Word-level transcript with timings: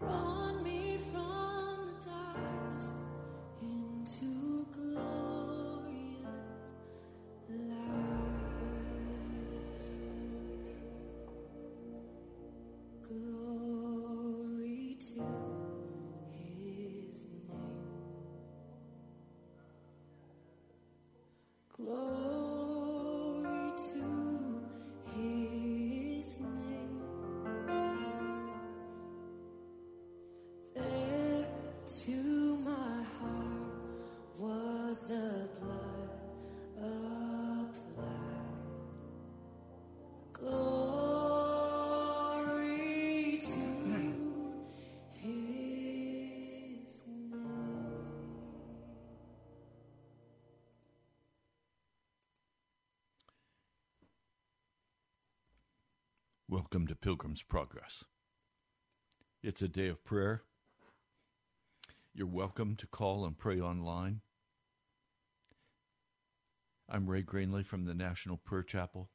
Run. 0.00 0.27
Welcome 56.70 56.88
to 56.88 56.94
Pilgrim's 56.94 57.42
Progress. 57.42 58.04
It's 59.42 59.62
a 59.62 59.68
day 59.68 59.88
of 59.88 60.04
prayer. 60.04 60.42
You're 62.12 62.26
welcome 62.26 62.76
to 62.76 62.86
call 62.86 63.24
and 63.24 63.38
pray 63.38 63.58
online. 63.58 64.20
I'm 66.86 67.08
Ray 67.08 67.22
Greenley 67.22 67.64
from 67.64 67.86
the 67.86 67.94
National 67.94 68.36
Prayer 68.36 68.62
Chapel. 68.62 69.08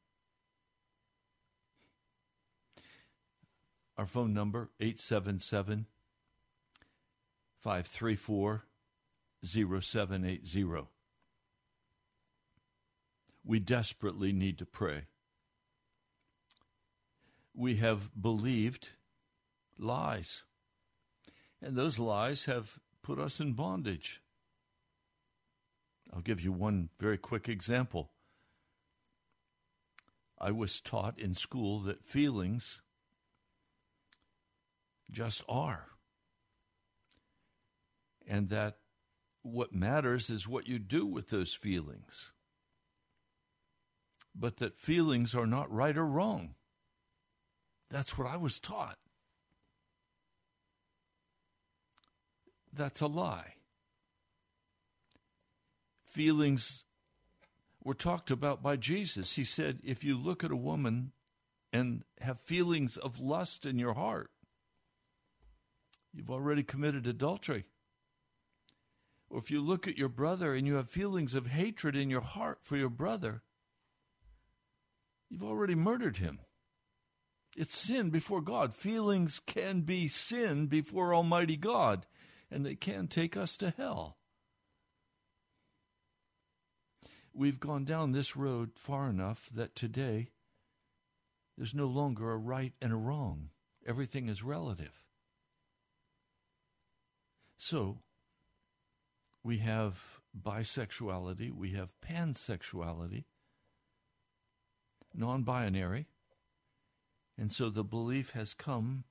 Our 4.00 4.08
phone 4.08 4.34
number 4.34 4.72
877 4.80 5.86
534 7.60 8.66
0780. 9.46 10.88
We 13.46 13.60
desperately 13.60 14.34
need 14.34 14.58
to 14.58 14.66
pray 14.66 15.04
we 17.64 17.78
have 17.78 18.10
believed 18.22 18.90
lies. 19.80 20.44
And 21.62 21.78
those 21.78 21.98
lies 21.98 22.44
have 22.44 22.78
put 23.02 23.18
us 23.18 23.40
in 23.40 23.54
bondage. 23.54 24.22
I'll 26.14 26.20
give 26.20 26.42
you 26.42 26.52
one 26.52 26.90
very 27.00 27.18
quick 27.18 27.48
example. 27.48 28.12
I 30.38 30.52
was 30.52 30.82
taught 30.82 31.18
in 31.18 31.36
school 31.36 31.80
that 31.84 32.04
feelings 32.04 32.82
just 35.10 35.42
are. 35.48 35.86
And 38.28 38.50
that 38.50 38.80
what 39.42 39.74
matters 39.74 40.30
is 40.30 40.50
what 40.50 40.68
you 40.68 40.80
do 40.80 41.06
with 41.06 41.30
those 41.30 41.54
feelings. 41.54 42.34
But 44.36 44.58
that 44.58 44.78
feelings 44.78 45.34
are 45.34 45.48
not 45.48 45.74
right 45.74 45.96
or 45.96 46.06
wrong. 46.06 46.56
That's 47.94 48.18
what 48.18 48.28
I 48.28 48.38
was 48.38 48.58
taught. 48.58 48.98
That's 52.74 53.02
a 53.02 53.06
lie. 53.08 53.54
Feelings 56.10 56.86
were 57.84 57.94
talked 57.94 58.32
about 58.32 58.64
by 58.64 58.78
Jesus. 58.78 59.36
He 59.36 59.44
said, 59.44 59.78
if 59.84 60.04
you 60.04 60.18
look 60.18 60.44
at 60.44 60.50
a 60.50 60.56
woman 60.56 61.12
and 61.72 62.02
have 62.20 62.40
feelings 62.40 62.98
of 62.98 63.20
lust 63.20 63.64
in 63.64 63.78
your 63.78 63.94
heart, 63.94 64.32
you've 66.12 66.32
already 66.32 66.64
committed 66.64 67.06
adultery. 67.06 67.66
Or 69.30 69.38
if 69.38 69.52
you 69.52 69.62
look 69.62 69.88
at 69.88 70.00
your 70.00 70.10
brother 70.10 70.56
and 70.56 70.66
you 70.66 70.74
have 70.76 70.90
feelings 70.90 71.36
of 71.36 71.46
hatred 71.46 71.96
in 71.96 72.10
your 72.10 72.22
heart 72.22 72.58
for 72.64 72.76
your 72.76 72.90
brother, 72.90 73.44
you've 75.30 75.44
already 75.44 75.76
murdered 75.76 76.18
him. 76.18 76.40
It's 77.56 77.76
sin 77.76 78.10
before 78.10 78.42
God. 78.42 78.74
Feelings 78.74 79.40
can 79.46 79.82
be 79.82 80.08
sin 80.08 80.68
before 80.68 81.14
Almighty 81.14 81.58
God, 81.58 82.06
and 82.50 82.66
they 82.66 82.76
can 82.76 83.08
take 83.08 83.38
us 83.38 83.58
to 83.58 83.72
hell. 83.76 84.18
We've 87.34 87.60
gone 87.60 87.86
down 87.86 88.12
this 88.12 88.36
road 88.36 88.72
far 88.76 89.10
enough 89.10 89.50
that 89.54 89.76
today 89.76 90.30
there's 91.58 91.74
no 91.74 91.88
longer 91.88 92.32
a 92.32 92.38
right 92.38 92.74
and 92.82 92.92
a 92.92 92.96
wrong. 92.98 93.50
Everything 93.86 94.30
is 94.30 94.44
relative. 94.44 95.04
So, 97.58 98.00
we 99.44 99.60
have 99.60 100.00
bisexuality, 100.40 101.52
we 101.52 101.72
have 101.72 101.94
pansexuality, 102.02 103.26
non 105.14 105.44
binary, 105.44 106.08
and 107.38 107.52
so 107.52 107.70
the 107.70 107.84
belief 107.84 108.32
has 108.32 108.54
come 108.54 109.06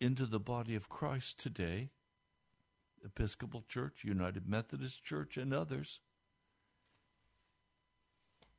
into 0.00 0.26
the 0.26 0.40
body 0.40 0.74
of 0.74 0.88
Christ 0.88 1.38
today, 1.38 1.90
Episcopal 3.04 3.64
Church, 3.68 4.02
United 4.02 4.48
Methodist 4.48 5.04
Church, 5.04 5.36
and 5.36 5.54
others, 5.54 6.00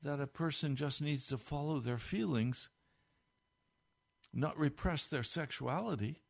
that 0.02 0.22
a 0.22 0.28
person 0.28 0.76
just 0.76 1.02
needs 1.02 1.28
to 1.28 1.38
follow 1.38 1.80
their 1.80 1.98
feelings, 1.98 2.70
not 4.34 4.58
repress 4.58 5.08
their 5.08 5.24
sexuality. 5.24 6.22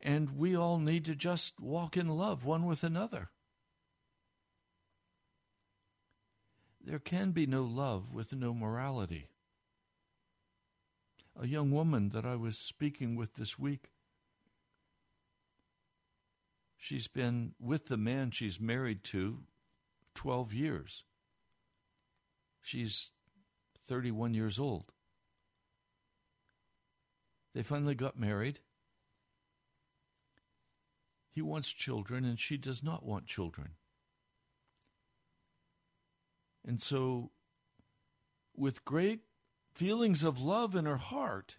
And 0.00 0.36
we 0.36 0.56
all 0.56 0.78
need 0.78 1.04
to 1.06 1.16
just 1.16 1.60
walk 1.60 1.96
in 1.96 2.08
love 2.08 2.44
one 2.44 2.64
with 2.64 2.84
another. 2.84 3.30
There 6.80 7.00
can 7.00 7.32
be 7.32 7.46
no 7.46 7.64
love 7.64 8.12
with 8.12 8.32
no 8.32 8.54
morality 8.54 9.28
a 11.40 11.46
young 11.46 11.70
woman 11.70 12.08
that 12.10 12.24
I 12.24 12.34
was 12.34 12.58
speaking 12.58 13.14
with 13.14 13.34
this 13.34 13.58
week. 13.58 13.92
She's 16.76 17.08
been 17.08 17.52
with 17.60 17.86
the 17.86 17.96
man 17.96 18.30
she's 18.30 18.60
married 18.60 19.04
to 19.04 19.42
12 20.14 20.52
years. 20.52 21.04
She's 22.60 23.12
31 23.86 24.34
years 24.34 24.58
old. 24.58 24.92
They 27.54 27.62
finally 27.62 27.94
got 27.94 28.18
married. 28.18 28.60
He 31.30 31.40
wants 31.40 31.72
children, 31.72 32.24
and 32.24 32.38
she 32.38 32.56
does 32.56 32.82
not 32.82 33.04
want 33.04 33.26
children. 33.26 33.70
And 36.66 36.80
so, 36.80 37.30
with 38.56 38.84
great 38.84 39.20
feelings 39.78 40.24
of 40.24 40.42
love 40.42 40.74
in 40.74 40.86
her 40.86 40.96
heart, 40.96 41.54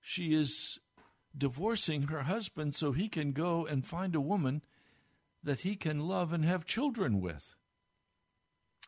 she 0.00 0.32
is 0.32 0.78
divorcing 1.36 2.02
her 2.02 2.22
husband 2.22 2.72
so 2.76 2.92
he 2.92 3.08
can 3.08 3.32
go 3.32 3.66
and 3.66 3.84
find 3.84 4.14
a 4.14 4.20
woman 4.20 4.62
that 5.42 5.60
he 5.60 5.74
can 5.74 6.06
love 6.06 6.32
and 6.32 6.44
have 6.44 6.64
children 6.64 7.20
with 7.20 7.56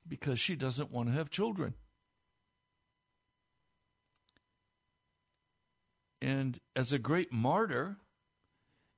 because 0.07 0.39
she 0.39 0.55
doesn't 0.55 0.93
want 0.93 1.09
to 1.09 1.15
have 1.15 1.31
children. 1.31 1.75
And 6.23 6.61
as 6.77 6.93
a 6.93 6.99
great 7.01 7.33
martyr, 7.33 7.97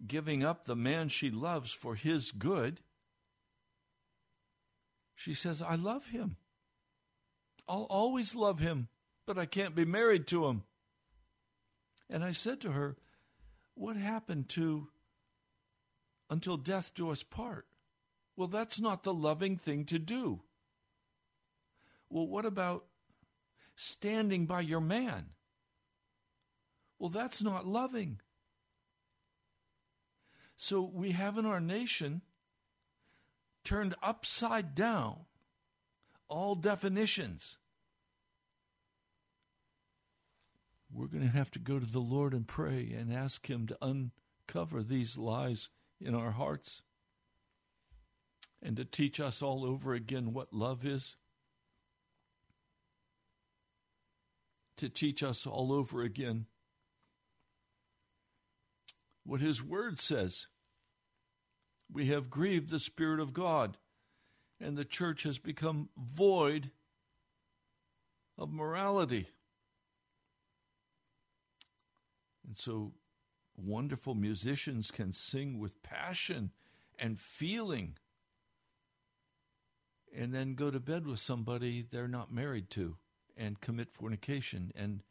giving 0.07 0.45
up 0.45 0.67
the 0.67 0.77
man 0.77 1.09
she 1.09 1.31
loves 1.31 1.73
for 1.73 1.95
his 1.95 2.31
good, 2.31 2.83
she 5.15 5.33
says, 5.33 5.63
I 5.63 5.77
love 5.77 6.09
him. 6.09 6.37
I'll 7.69 7.87
always 7.91 8.35
love 8.35 8.61
him, 8.61 8.89
but 9.27 9.39
I 9.39 9.47
can't 9.47 9.75
be 9.75 9.85
married 9.85 10.27
to 10.29 10.47
him. 10.47 10.63
And 12.09 12.25
I 12.25 12.33
said 12.33 12.61
to 12.61 12.73
her, 12.73 12.97
What 13.75 13.97
happened 13.97 14.49
to 14.51 14.89
until 16.31 16.57
death 16.57 16.93
do 16.95 17.11
us 17.11 17.23
part? 17.23 17.67
Well, 18.37 18.49
that's 18.49 18.81
not 18.81 19.03
the 19.03 19.15
loving 19.15 19.57
thing 19.57 19.85
to 19.87 19.99
do. 19.99 20.43
Well, 22.09 22.27
what 22.27 22.45
about 22.45 22.85
standing 23.75 24.47
by 24.47 24.61
your 24.61 24.81
man? 24.81 25.31
Well, 26.99 27.11
that's 27.11 27.43
not 27.43 27.67
loving. 27.67 28.21
So 30.57 30.81
we 30.81 31.13
have 31.13 31.37
in 31.37 31.45
our 31.45 31.61
nation 31.61 32.23
turned 33.65 33.95
upside 34.03 34.75
down 34.75 35.26
all 36.29 36.55
definitions. 36.55 37.59
We're 40.93 41.09
going 41.09 41.25
to 41.25 41.37
have 41.37 41.51
to 41.53 41.59
go 41.59 41.79
to 41.79 41.87
the 41.87 42.01
Lord 42.01 42.33
and 42.33 42.47
pray 42.47 42.95
and 42.97 43.13
ask 43.13 43.49
Him 43.49 43.67
to 43.67 43.79
uncover 43.83 44.83
these 44.83 45.19
lies 45.19 45.69
in 46.01 46.15
our 46.15 46.33
hearts 46.33 46.83
and 48.63 48.77
to 48.77 48.85
teach 48.85 49.21
us 49.21 49.43
all 49.43 49.65
over 49.65 49.95
again 49.95 50.33
what 50.33 50.53
love 50.53 50.85
is. 50.85 51.17
To 54.79 54.89
teach 54.89 55.23
us 55.23 55.47
all 55.47 55.73
over 55.73 56.03
again 56.03 56.47
what 59.25 59.41
His 59.41 59.63
Word 59.63 59.99
says. 59.99 60.47
We 61.93 62.07
have 62.07 62.31
grieved 62.31 62.71
the 62.71 62.79
Spirit 62.79 63.21
of 63.21 63.33
God 63.33 63.79
And 64.61 64.77
the 64.77 64.85
church 64.85 65.25
has 65.25 65.39
become 65.39 65.91
void 65.97 66.71
of 68.39 68.53
morality. 68.53 69.29
And 72.47 72.57
so 72.57 72.93
wonderful 73.57 74.15
musicians 74.15 74.91
can 74.91 75.13
sing 75.13 75.59
with 75.59 75.83
passion 75.83 76.53
and 76.99 77.19
feeling 77.19 77.97
and 80.17 80.33
then 80.33 80.55
go 80.55 80.71
to 80.71 80.81
bed 80.81 81.07
with 81.07 81.21
somebody 81.21 81.85
they're 81.91 82.09
not 82.09 82.33
married 82.33 82.71
to 82.71 82.97
and 83.37 83.61
commit 83.61 83.93
fornication. 83.93 84.73
And 84.75 85.03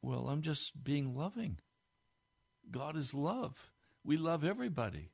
well 0.00 0.28
i'm 0.28 0.42
just 0.42 0.84
being 0.84 1.14
loving. 1.14 1.58
God 2.70 2.96
is 2.96 3.12
love. 3.12 3.70
We 4.04 4.16
love 4.16 4.44
everybody. 4.44 5.10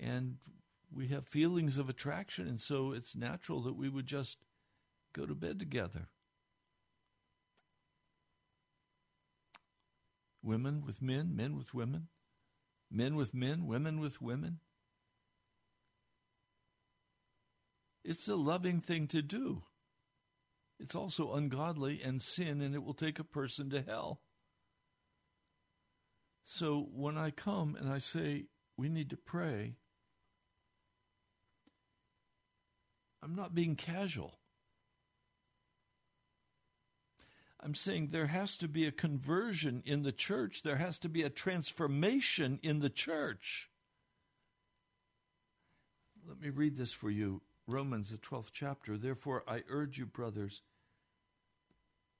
And 0.00 0.36
we 0.94 1.08
have 1.08 1.26
feelings 1.26 1.78
of 1.78 1.88
attraction 1.88 2.46
and 2.46 2.60
so 2.60 2.92
it's 2.92 3.16
natural 3.16 3.62
that 3.62 3.76
we 3.76 3.88
would 3.88 4.06
just 4.06 4.38
go 5.12 5.26
to 5.26 5.34
bed 5.34 5.58
together 5.58 6.08
women 10.42 10.82
with 10.84 11.00
men 11.02 11.34
men 11.34 11.56
with 11.56 11.74
women 11.74 12.08
men 12.90 13.16
with 13.16 13.34
men 13.34 13.66
women 13.66 14.00
with 14.00 14.20
women 14.20 14.60
It's 18.04 18.28
a 18.28 18.36
loving 18.36 18.80
thing 18.80 19.06
to 19.08 19.22
do. 19.22 19.62
It's 20.78 20.94
also 20.94 21.32
ungodly 21.32 22.02
and 22.02 22.20
sin, 22.20 22.60
and 22.60 22.74
it 22.74 22.84
will 22.84 22.94
take 22.94 23.18
a 23.18 23.24
person 23.24 23.70
to 23.70 23.80
hell. 23.80 24.20
So 26.44 26.88
when 26.92 27.16
I 27.16 27.30
come 27.30 27.74
and 27.80 27.90
I 27.90 27.98
say 27.98 28.46
we 28.76 28.90
need 28.90 29.08
to 29.10 29.16
pray, 29.16 29.76
I'm 33.24 33.34
not 33.34 33.54
being 33.54 33.74
casual. 33.74 34.38
I'm 37.58 37.74
saying 37.74 38.08
there 38.10 38.26
has 38.26 38.58
to 38.58 38.68
be 38.68 38.84
a 38.86 38.92
conversion 38.92 39.82
in 39.86 40.02
the 40.02 40.12
church, 40.12 40.62
there 40.62 40.76
has 40.76 40.98
to 40.98 41.08
be 41.08 41.22
a 41.22 41.30
transformation 41.30 42.60
in 42.62 42.80
the 42.80 42.90
church. 42.90 43.70
Let 46.28 46.38
me 46.38 46.50
read 46.50 46.76
this 46.76 46.92
for 46.92 47.10
you. 47.10 47.40
Romans, 47.66 48.10
the 48.10 48.18
12th 48.18 48.50
chapter. 48.52 48.98
Therefore, 48.98 49.42
I 49.48 49.62
urge 49.70 49.98
you, 49.98 50.04
brothers, 50.04 50.60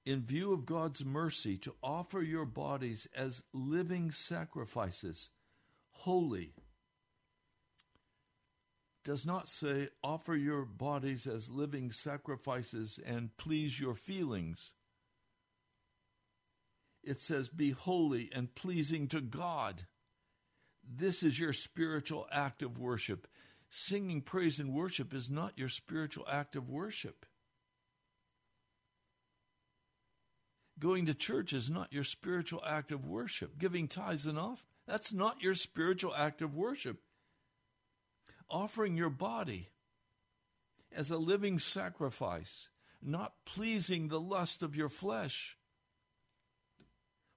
in 0.06 0.22
view 0.22 0.54
of 0.54 0.64
God's 0.64 1.04
mercy, 1.04 1.58
to 1.58 1.74
offer 1.82 2.22
your 2.22 2.46
bodies 2.46 3.06
as 3.14 3.44
living 3.52 4.10
sacrifices, 4.10 5.28
holy. 5.90 6.54
Does 9.04 9.26
not 9.26 9.48
say 9.48 9.88
offer 10.02 10.34
your 10.34 10.64
bodies 10.64 11.26
as 11.26 11.50
living 11.50 11.90
sacrifices 11.90 12.98
and 13.04 13.36
please 13.36 13.78
your 13.78 13.94
feelings. 13.94 14.74
It 17.02 17.20
says 17.20 17.48
be 17.48 17.72
holy 17.72 18.30
and 18.34 18.54
pleasing 18.54 19.08
to 19.08 19.20
God. 19.20 19.82
This 20.82 21.22
is 21.22 21.38
your 21.38 21.52
spiritual 21.52 22.26
act 22.32 22.62
of 22.62 22.78
worship 22.78 23.26
singing 23.76 24.20
praise 24.20 24.60
and 24.60 24.72
worship 24.72 25.12
is 25.12 25.28
not 25.28 25.58
your 25.58 25.68
spiritual 25.68 26.24
act 26.30 26.54
of 26.54 26.70
worship. 26.70 27.26
Going 30.78 31.06
to 31.06 31.14
church 31.14 31.52
is 31.52 31.68
not 31.68 31.92
your 31.92 32.04
spiritual 32.04 32.62
act 32.64 32.92
of 32.92 33.04
worship. 33.04 33.58
Giving 33.58 33.88
tithes 33.88 34.26
and 34.26 34.38
off, 34.38 34.64
that's 34.86 35.12
not 35.12 35.42
your 35.42 35.56
spiritual 35.56 36.14
act 36.14 36.40
of 36.40 36.54
worship. 36.54 37.00
Offering 38.50 38.96
your 38.96 39.10
body 39.10 39.68
as 40.94 41.10
a 41.10 41.16
living 41.16 41.58
sacrifice, 41.58 42.68
not 43.02 43.34
pleasing 43.44 44.08
the 44.08 44.20
lust 44.20 44.62
of 44.62 44.76
your 44.76 44.88
flesh, 44.88 45.56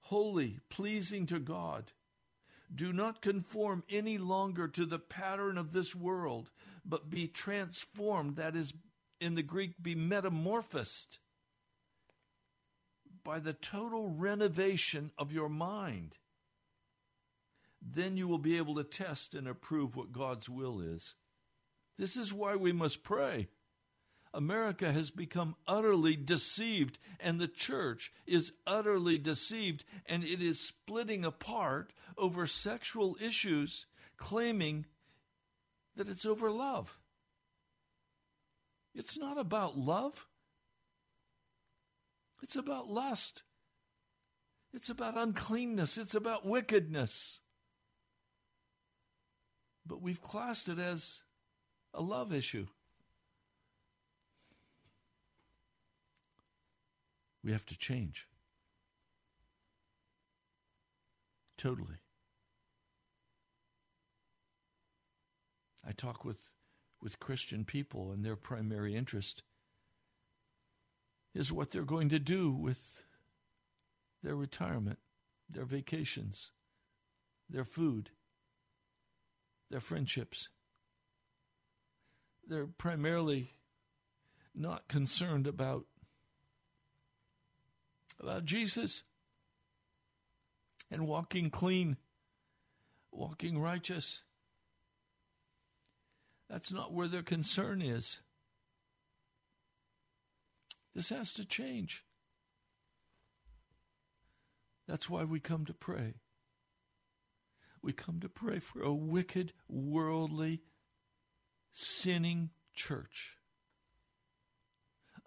holy, 0.01 0.59
pleasing 0.69 1.25
to 1.25 1.39
God. 1.39 1.91
Do 2.73 2.91
not 2.91 3.21
conform 3.21 3.83
any 3.89 4.17
longer 4.17 4.67
to 4.67 4.85
the 4.85 4.99
pattern 4.99 5.57
of 5.57 5.71
this 5.71 5.95
world, 5.95 6.51
but 6.85 7.09
be 7.09 7.27
transformed. 7.27 8.35
That 8.35 8.55
is, 8.55 8.73
in 9.21 9.35
the 9.35 9.43
Greek, 9.43 9.81
be 9.81 9.95
metamorphosed 9.95 11.19
by 13.23 13.39
the 13.39 13.53
total 13.53 14.09
renovation 14.09 15.11
of 15.17 15.31
your 15.31 15.49
mind. 15.49 16.17
Then 17.81 18.17
you 18.17 18.27
will 18.27 18.37
be 18.37 18.57
able 18.57 18.75
to 18.75 18.83
test 18.83 19.35
and 19.35 19.47
approve 19.47 19.95
what 19.95 20.11
God's 20.11 20.49
will 20.49 20.81
is. 20.81 21.15
This 21.97 22.15
is 22.15 22.33
why 22.33 22.55
we 22.55 22.71
must 22.71 23.03
pray. 23.03 23.47
America 24.33 24.91
has 24.91 25.09
become 25.09 25.55
utterly 25.67 26.15
deceived, 26.15 26.99
and 27.19 27.39
the 27.39 27.47
church 27.47 28.13
is 28.25 28.53
utterly 28.67 29.17
deceived, 29.17 29.83
and 30.05 30.23
it 30.23 30.41
is 30.41 30.59
splitting 30.59 31.25
apart 31.25 31.93
over 32.17 32.45
sexual 32.45 33.17
issues, 33.19 33.87
claiming 34.17 34.85
that 35.95 36.07
it's 36.07 36.25
over 36.25 36.51
love. 36.51 36.99
It's 38.93 39.17
not 39.17 39.37
about 39.37 39.77
love, 39.77 40.27
it's 42.41 42.55
about 42.55 42.87
lust, 42.87 43.43
it's 44.73 44.89
about 44.89 45.17
uncleanness, 45.17 45.97
it's 45.97 46.15
about 46.15 46.45
wickedness. 46.45 47.41
But 49.87 50.01
we've 50.01 50.21
classed 50.21 50.67
it 50.67 50.79
as 50.79 51.21
a 51.93 52.01
love 52.01 52.33
issue. 52.33 52.67
We 57.43 57.53
have 57.53 57.65
to 57.67 57.77
change. 57.77 58.27
Totally. 61.57 61.95
I 65.87 65.93
talk 65.93 66.25
with, 66.25 66.51
with 67.01 67.19
Christian 67.19 67.63
people, 67.63 68.11
and 68.11 68.25
their 68.25 68.35
primary 68.35 68.93
interest 68.93 69.43
is 71.33 71.53
what 71.53 71.71
they're 71.71 71.83
going 71.83 72.09
to 72.09 72.19
do 72.19 72.51
with 72.51 73.03
their 74.21 74.35
retirement, 74.35 74.99
their 75.49 75.63
vacations, 75.63 76.51
their 77.49 77.63
food, 77.63 78.09
their 79.69 79.79
friendships. 79.79 80.49
They're 82.47 82.67
primarily 82.67 83.53
not 84.55 84.87
concerned 84.87 85.47
about 85.47 85.85
about 88.19 88.45
Jesus 88.45 89.03
and 90.89 91.07
walking 91.07 91.49
clean, 91.49 91.97
walking 93.11 93.59
righteous. 93.59 94.23
That's 96.49 96.71
not 96.71 96.93
where 96.93 97.07
their 97.07 97.23
concern 97.23 97.81
is. 97.81 98.21
This 100.95 101.09
has 101.09 101.33
to 101.33 101.45
change. 101.45 102.03
That's 104.87 105.09
why 105.09 105.25
we 105.25 105.39
come 105.39 105.65
to 105.65 105.73
pray. 105.73 106.15
We 107.87 107.93
come 107.93 108.19
to 108.19 108.27
pray 108.27 108.59
for 108.59 108.81
a 108.81 108.93
wicked, 108.93 109.53
worldly, 109.69 110.59
sinning 111.71 112.49
church 112.75 113.37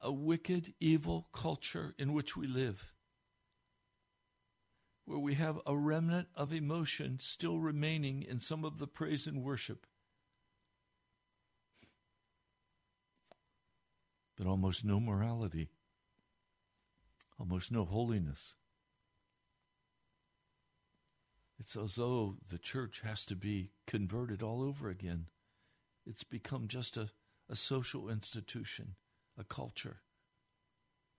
a 0.03 0.13
wicked, 0.13 0.75
evil 0.79 1.29
culture 1.33 1.95
in 1.99 2.13
which 2.13 2.37
we 2.37 2.47
live, 2.47 2.93
where 5.07 5.19
we 5.19 5.37
have 5.37 5.59
a 5.65 5.75
remnant 5.75 6.29
of 6.35 6.53
emotion 6.53 7.19
still 7.19 7.59
remaining 7.59 8.23
in 8.23 8.41
some 8.41 8.67
of 8.67 8.79
the 8.79 8.87
praise 8.87 9.27
and 9.27 9.43
worship, 9.43 9.87
but 14.37 14.47
almost 14.47 14.85
no 14.85 15.01
morality, 15.01 15.71
almost 17.39 17.73
no 17.73 17.87
holiness. 17.87 18.55
It's 21.61 21.77
as 21.77 21.97
though 21.97 22.37
the 22.49 22.59
church 22.59 23.03
has 23.05 23.27
to 23.27 23.37
be 23.37 23.71
converted 23.87 24.43
all 24.43 24.63
over 24.63 24.89
again. 24.89 25.27
It's 26.07 26.25
become 26.25 26.69
just 26.69 26.97
a, 26.97 27.11
a 27.51 27.55
social 27.55 28.09
institution 28.09 28.97
a 29.39 29.45
culture, 29.45 30.03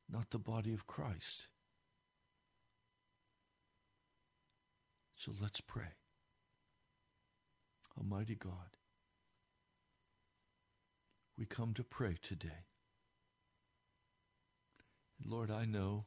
not 0.07 0.29
the 0.29 0.37
body 0.37 0.73
of 0.73 0.85
Christ. 0.85 1.47
So 5.15 5.31
let's 5.41 5.61
pray. 5.61 5.95
Almighty 7.97 8.35
God, 8.35 8.77
we 11.37 11.45
come 11.45 11.73
to 11.73 11.83
pray 11.83 12.17
today. 12.21 12.65
Lord, 15.25 15.49
I 15.49 15.65
know 15.65 16.05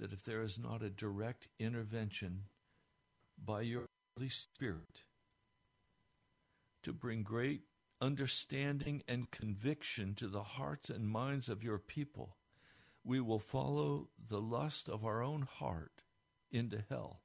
that 0.00 0.12
if 0.12 0.24
there 0.24 0.42
is 0.42 0.58
not 0.58 0.82
a 0.82 0.90
direct 0.90 1.48
intervention 1.58 2.44
by 3.44 3.62
your 3.62 3.86
Holy 4.16 4.28
Spirit 4.28 5.02
to 6.82 6.92
bring 6.92 7.22
great 7.22 7.62
understanding 8.00 9.02
and 9.08 9.30
conviction 9.30 10.14
to 10.14 10.28
the 10.28 10.42
hearts 10.42 10.90
and 10.90 11.08
minds 11.08 11.48
of 11.48 11.62
your 11.62 11.78
people, 11.78 12.36
we 13.04 13.20
will 13.20 13.38
follow 13.38 14.08
the 14.28 14.40
lust 14.40 14.88
of 14.88 15.04
our 15.04 15.22
own 15.22 15.42
heart 15.42 16.02
into 16.50 16.84
hell. 16.88 17.20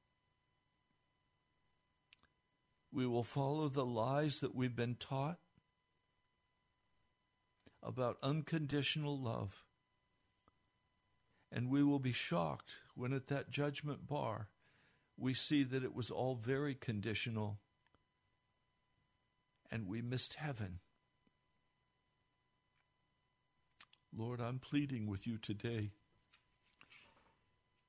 We 2.91 3.08
will 3.08 3.24
follow 3.24 3.70
the 3.70 3.86
lies 3.86 4.39
that 4.39 4.53
we've 4.55 4.75
been 4.75 4.96
taught 4.96 5.39
about 7.82 8.17
unconditional 8.22 9.20
love. 9.20 9.65
And 11.51 11.70
we 11.70 11.84
will 11.84 12.00
be 12.00 12.12
shocked 12.12 12.77
when 12.96 13.13
at 13.13 13.27
that 13.27 13.50
judgment 13.50 14.08
bar 14.08 14.50
we 15.24 15.34
see 15.34 15.63
that 15.63 15.86
it 15.86 15.96
was 15.96 16.12
all 16.12 16.36
very 16.36 16.75
conditional 16.75 17.58
and 19.72 19.88
we 19.88 20.01
missed 20.01 20.34
heaven. 20.34 20.80
Lord, 24.15 24.42
I'm 24.42 24.60
pleading 24.60 25.08
with 25.08 25.25
you 25.25 25.38
today. 25.38 25.92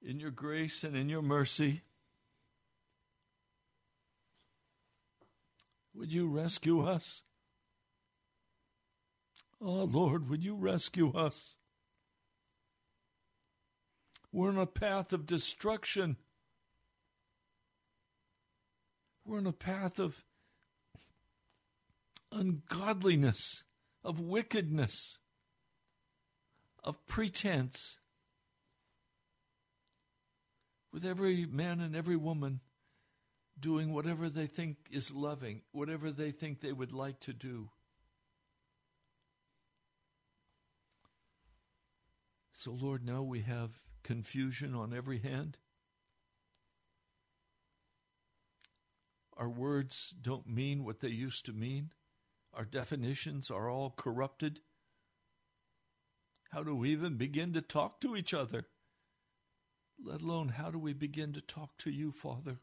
In 0.00 0.20
your 0.20 0.30
grace 0.30 0.84
and 0.84 0.96
in 0.96 1.08
your 1.08 1.22
mercy, 1.22 1.82
would 5.92 6.12
you 6.12 6.28
rescue 6.28 6.86
us? 6.86 7.22
Oh, 9.60 9.84
Lord, 9.84 10.30
would 10.30 10.44
you 10.44 10.54
rescue 10.54 11.12
us? 11.12 11.56
We're 14.30 14.50
on 14.50 14.58
a 14.58 14.66
path 14.66 15.12
of 15.12 15.26
destruction. 15.26 16.16
We're 19.24 19.38
on 19.38 19.46
a 19.46 19.52
path 19.52 19.98
of 19.98 20.24
ungodliness, 22.30 23.64
of 24.02 24.20
wickedness, 24.20 25.18
of 26.82 27.04
pretense. 27.06 27.98
With 30.92 31.04
every 31.04 31.46
man 31.46 31.80
and 31.80 31.96
every 31.96 32.16
woman 32.16 32.60
doing 33.58 33.92
whatever 33.92 34.28
they 34.28 34.46
think 34.46 34.76
is 34.90 35.12
loving, 35.12 35.62
whatever 35.72 36.10
they 36.10 36.30
think 36.30 36.60
they 36.60 36.72
would 36.72 36.92
like 36.92 37.20
to 37.20 37.32
do. 37.32 37.70
So, 42.52 42.72
Lord, 42.72 43.04
now 43.04 43.22
we 43.22 43.40
have 43.42 43.80
confusion 44.02 44.74
on 44.74 44.94
every 44.94 45.18
hand. 45.18 45.58
Our 49.36 49.48
words 49.48 50.14
don't 50.20 50.46
mean 50.46 50.84
what 50.84 51.00
they 51.00 51.08
used 51.08 51.44
to 51.46 51.52
mean. 51.52 51.90
Our 52.52 52.64
definitions 52.64 53.50
are 53.50 53.68
all 53.68 53.90
corrupted. 53.90 54.60
How 56.52 56.62
do 56.62 56.74
we 56.76 56.90
even 56.90 57.16
begin 57.16 57.52
to 57.54 57.60
talk 57.60 58.00
to 58.00 58.14
each 58.14 58.32
other? 58.32 58.66
Let 60.02 60.20
alone, 60.20 60.50
how 60.50 60.70
do 60.70 60.78
we 60.78 60.92
begin 60.92 61.32
to 61.32 61.40
talk 61.40 61.76
to 61.78 61.90
you, 61.90 62.12
Father? 62.12 62.60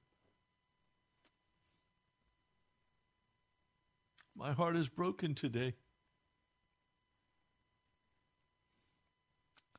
My 4.36 4.54
heart 4.54 4.78
is 4.78 4.88
broken 4.88 5.36
today. 5.36 5.76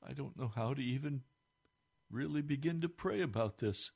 I 0.07 0.13
don't 0.13 0.39
know 0.39 0.53
how 0.55 0.75
to 0.75 0.83
even 0.83 1.23
really 2.11 2.43
begin 2.43 2.81
to 2.83 2.89
pray 2.89 3.23
about 3.23 3.59
this. 3.59 3.93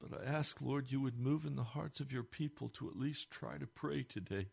But 0.00 0.20
I 0.20 0.24
ask, 0.24 0.60
Lord, 0.60 0.92
you 0.92 1.00
would 1.00 1.18
move 1.18 1.44
in 1.44 1.56
the 1.56 1.64
hearts 1.64 2.00
of 2.00 2.12
your 2.12 2.22
people 2.22 2.68
to 2.70 2.88
at 2.88 2.96
least 2.96 3.30
try 3.30 3.58
to 3.58 3.66
pray 3.66 4.04
today, 4.04 4.46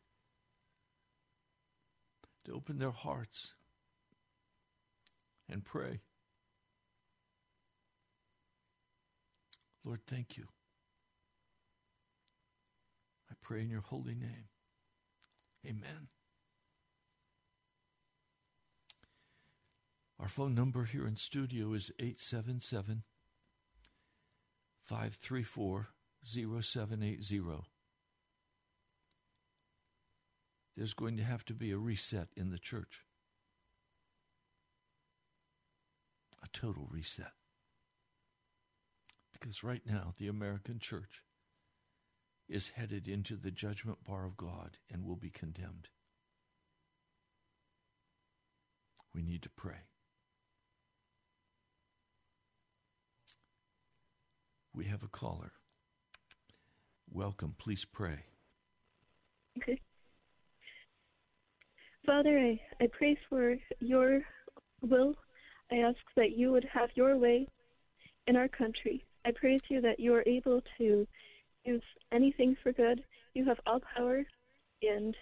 to 2.45 2.53
open 2.53 2.79
their 2.79 2.91
hearts 2.91 3.53
and 5.47 5.63
pray. 5.63 6.01
Lord, 9.83 10.01
thank 10.07 10.35
you. 10.35 10.45
I 13.29 13.35
pray 13.41 13.61
in 13.61 13.69
your 13.69 13.81
holy 13.81 14.15
name. 14.15 14.49
Amen. 15.65 16.07
Our 20.19 20.29
phone 20.29 20.55
number 20.55 20.85
here 20.85 21.05
in 21.05 21.17
studio 21.17 21.73
is 21.73 21.91
877 21.99 23.03
534 24.85 25.89
0780. 26.23 27.41
There's 30.77 30.93
going 30.93 31.17
to 31.17 31.23
have 31.23 31.45
to 31.45 31.53
be 31.53 31.71
a 31.71 31.77
reset 31.77 32.27
in 32.35 32.51
the 32.51 32.59
church, 32.59 33.01
a 36.43 36.47
total 36.51 36.87
reset. 36.91 37.31
Because 39.31 39.63
right 39.63 39.81
now, 39.85 40.13
the 40.17 40.27
American 40.27 40.79
church 40.79 41.21
is 42.47 42.71
headed 42.71 43.07
into 43.07 43.35
the 43.35 43.51
judgment 43.51 44.03
bar 44.03 44.25
of 44.25 44.37
God 44.37 44.77
and 44.91 45.05
will 45.05 45.15
be 45.15 45.29
condemned. 45.29 45.89
We 49.13 49.23
need 49.23 49.41
to 49.43 49.49
pray. 49.49 49.87
We 54.75 54.85
have 54.85 55.03
a 55.03 55.07
caller. 55.07 55.53
Welcome. 57.09 57.55
Please 57.57 57.85
pray. 57.85 58.25
Okay. 59.57 59.79
Father, 62.05 62.37
I, 62.37 62.59
I 62.83 62.87
pray 62.91 63.17
for 63.29 63.55
your 63.79 64.21
will. 64.81 65.15
I 65.71 65.75
ask 65.77 65.97
that 66.17 66.35
you 66.35 66.51
would 66.51 66.67
have 66.73 66.89
your 66.95 67.17
way 67.17 67.47
in 68.27 68.35
our 68.35 68.49
country. 68.49 69.05
I 69.25 69.31
praise 69.31 69.61
you 69.69 69.79
that 69.79 69.99
you 69.99 70.13
are 70.13 70.23
able 70.27 70.61
to 70.77 71.07
use 71.63 71.83
anything 72.11 72.57
for 72.61 72.73
good. 72.73 73.01
You 73.33 73.45
have 73.45 73.59
all 73.65 73.79
power, 73.95 74.23
and 74.81 75.15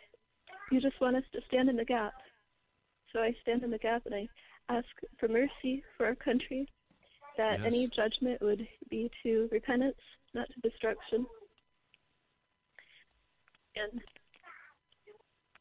you 0.71 0.81
just 0.81 0.99
want 0.99 1.15
us 1.15 1.23
to 1.31 1.41
stand 1.47 1.69
in 1.69 1.75
the 1.75 1.85
gap. 1.85 2.13
So 3.11 3.19
I 3.19 3.35
stand 3.43 3.61
in 3.61 3.69
the 3.69 3.77
gap 3.77 4.01
and 4.07 4.15
I 4.15 4.27
ask 4.69 4.87
for 5.19 5.27
mercy 5.27 5.83
for 5.95 6.07
our 6.07 6.15
country 6.15 6.67
that 7.37 7.59
Yes. 7.59 7.65
any 7.65 7.87
judgment 7.95 8.41
would 8.41 8.67
be 8.89 9.09
to 9.23 9.49
repentance, 9.51 9.97
not 10.33 10.47
to 10.49 10.69
destruction. 10.69 11.25
And 13.75 14.01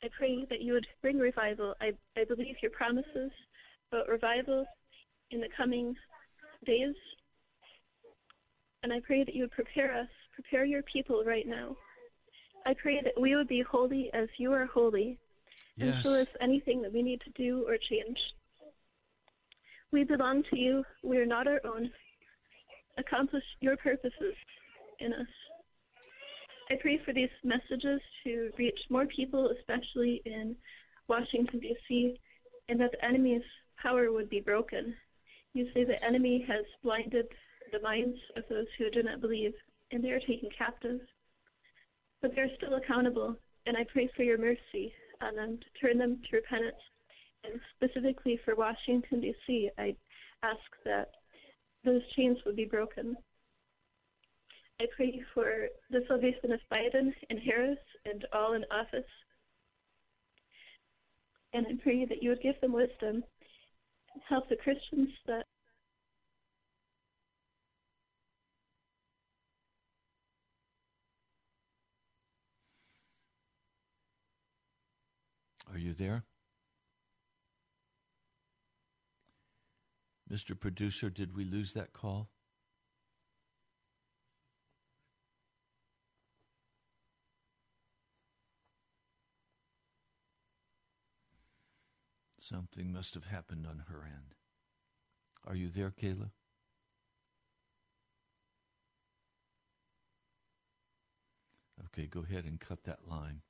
I 0.02 0.08
pray 0.16 0.44
that 0.50 0.61
you 0.61 0.74
would 0.74 0.87
bring 1.00 1.18
revival. 1.18 1.74
I, 1.80 1.92
I 2.16 2.24
believe 2.24 2.56
your 2.61 2.70
promises 2.72 3.30
about 3.90 4.08
revival 4.08 4.66
in 5.30 5.40
the 5.40 5.48
coming 5.56 5.94
days. 6.66 6.94
And 8.82 8.92
I 8.92 9.00
pray 9.00 9.24
that 9.24 9.35
you 9.35 9.44
would 9.44 9.52
prepare 9.52 9.94
us, 9.96 10.08
prepare 10.35 10.64
your 10.64 10.82
people 10.82 11.24
right 11.24 11.46
now. 11.46 11.76
I 12.66 12.74
pray 12.74 13.00
that 13.02 13.20
we 13.20 13.35
would 13.35 13.48
be 13.48 13.62
holy 13.62 14.11
as 14.12 14.28
you 14.38 14.52
are 14.52 14.66
holy 14.66 15.18
and 15.80 15.88
Yes. 15.88 16.02
show 16.02 16.14
us 16.14 16.28
anything 16.40 16.82
that 16.82 16.92
we 16.92 17.02
need 17.02 17.20
to 17.22 17.30
do 17.30 17.66
or 17.66 17.76
change. 17.78 18.18
We 19.92 20.05
belong 20.05 20.42
to 20.44 20.59
you. 20.59 20.85
We 21.02 21.18
are 21.18 21.26
not 21.26 21.46
our 21.46 21.61
own. 21.66 21.90
Accomplish 22.96 23.44
your 23.61 23.76
purposes 23.76 24.35
in 25.00 25.12
us. 25.12 25.26
I 26.70 26.76
pray 26.81 26.98
for 27.05 27.12
these 27.12 27.28
messages 27.44 28.00
to 28.24 28.50
reach 28.57 28.78
more 28.88 29.05
people, 29.05 29.50
especially 29.50 30.22
in 30.24 30.57
Washington, 31.09 31.61
D.C., 31.61 32.18
and 32.70 32.81
that 32.81 32.92
the 32.92 33.05
enemy's 33.05 33.42
power 33.83 34.11
would 34.11 34.31
be 34.31 34.40
broken. 34.40 34.94
You 35.52 35.68
say 35.74 35.85
the 35.85 36.02
enemy 36.02 36.42
has 36.48 36.64
blinded 36.83 37.26
the 37.70 37.81
minds 37.81 38.18
of 38.37 38.44
those 38.48 38.68
who 38.78 38.88
do 38.90 39.02
not 39.02 39.20
believe, 39.20 39.52
and 39.90 40.02
they 40.02 40.12
are 40.12 40.20
taken 40.20 40.48
captive. 40.57 41.00
But 42.22 42.35
they're 42.35 42.55
still 42.57 42.76
accountable, 42.76 43.37
and 43.66 43.76
I 43.76 43.85
pray 43.92 44.09
for 44.16 44.22
your 44.22 44.38
mercy 44.38 44.94
on 45.20 45.37
them 45.37 45.59
to 45.59 45.87
turn 45.87 45.98
them 45.98 46.22
to 46.31 46.37
repentance 46.37 46.76
and 47.44 47.61
specifically 47.76 48.38
for 48.44 48.55
Washington, 48.55 49.20
D.C., 49.20 49.70
I 49.78 49.94
ask 50.42 50.61
that 50.85 51.11
those 51.85 52.02
chains 52.16 52.38
would 52.46 52.57
be 52.57 52.64
broken. 52.64 53.16
I 54.81 54.87
pray 54.96 55.22
for 55.35 55.68
the 55.90 56.00
salvation 56.09 56.52
of 56.52 56.61
Biden 56.70 57.12
and 57.31 57.38
Harris 57.38 57.78
and 58.05 58.24
all 58.33 58.55
in 58.55 58.64
office. 58.72 59.09
And 61.52 61.66
I 61.66 61.72
pray 61.83 62.05
that 62.07 62.22
you 62.22 62.31
would 62.31 62.42
give 62.42 62.61
them 62.61 62.72
wisdom 62.72 63.22
help 64.28 64.48
the 64.48 64.57
Christians 64.57 65.09
that 65.26 65.46
Are 75.72 75.78
you 75.78 75.94
there? 75.94 76.22
Mr. 80.33 80.59
Producer, 80.59 81.11
did 81.11 81.37
we 81.37 81.45
lose 81.45 81.75
that 81.75 81.92
call? 81.92 82.31
Something 92.40 92.92
must 92.92 93.12
have 93.14 93.27
happened 93.27 93.66
on 93.68 93.85
her 93.88 94.05
end. 94.05 94.35
Are 95.47 95.55
you 95.55 95.68
there, 95.68 95.90
Kayla? 95.90 96.31
Okay, 101.87 102.07
go 102.07 102.25
ahead 102.29 102.45
and 102.45 102.59
cut 102.59 102.85
that 102.85 103.01
line. 103.09 103.42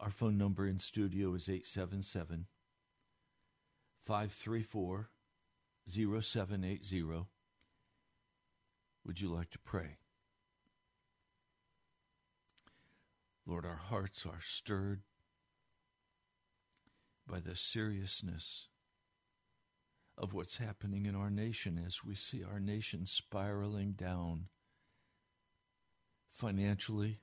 Our 0.00 0.10
phone 0.10 0.38
number 0.38 0.66
in 0.66 0.78
studio 0.78 1.34
is 1.34 1.48
877 1.48 2.46
534 4.08 5.10
0780. 5.86 7.02
Would 9.04 9.20
you 9.20 9.28
like 9.28 9.50
to 9.50 9.58
pray? 9.58 9.98
Lord, 13.46 13.66
our 13.66 13.76
hearts 13.76 14.24
are 14.24 14.40
stirred 14.40 15.02
by 17.26 17.40
the 17.40 17.54
seriousness 17.54 18.68
of 20.16 20.32
what's 20.32 20.56
happening 20.56 21.04
in 21.04 21.14
our 21.14 21.30
nation 21.30 21.78
as 21.86 22.02
we 22.02 22.14
see 22.14 22.42
our 22.42 22.60
nation 22.60 23.04
spiraling 23.04 23.92
down 23.92 24.46
financially, 26.30 27.20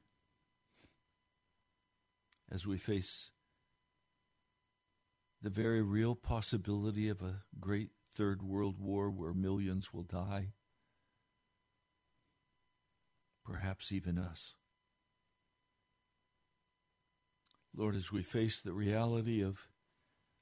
as 2.51 2.67
we 2.67 2.77
face 2.77 3.31
the 5.45 5.51
very 5.51 5.83
real 5.83 6.15
possibility 6.15 7.07
of 7.07 7.21
a 7.21 7.43
great 7.59 7.89
third 8.15 8.41
world 8.41 8.79
war 8.79 9.11
where 9.11 9.31
millions 9.31 9.93
will 9.93 10.01
die, 10.01 10.47
perhaps 13.45 13.91
even 13.91 14.17
us. 14.17 14.55
Lord, 17.77 17.95
as 17.95 18.11
we 18.11 18.23
face 18.23 18.59
the 18.59 18.73
reality 18.73 19.43
of 19.43 19.67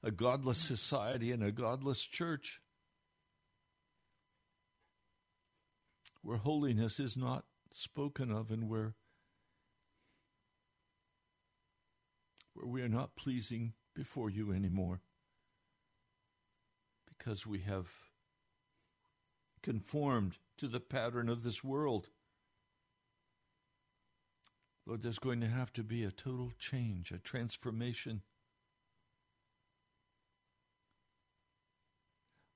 a 0.02 0.10
godless 0.10 0.56
society 0.56 1.32
and 1.32 1.44
a 1.44 1.52
godless 1.52 2.06
church, 2.06 2.62
where 6.22 6.38
holiness 6.38 6.98
is 6.98 7.14
not 7.14 7.44
spoken 7.74 8.30
of 8.30 8.50
and 8.50 8.70
where 8.70 8.94
where 12.54 12.66
we 12.66 12.80
are 12.80 12.88
not 12.88 13.16
pleasing 13.16 13.74
before 13.94 14.30
you 14.30 14.52
anymore 14.52 15.00
because 17.06 17.46
we 17.46 17.60
have 17.60 17.86
conformed 19.62 20.36
to 20.58 20.68
the 20.68 20.80
pattern 20.80 21.28
of 21.28 21.42
this 21.42 21.64
world. 21.64 22.08
Lord, 24.86 25.02
there's 25.02 25.18
going 25.18 25.40
to 25.40 25.48
have 25.48 25.72
to 25.74 25.82
be 25.82 26.04
a 26.04 26.10
total 26.10 26.52
change, 26.58 27.10
a 27.10 27.18
transformation. 27.18 28.22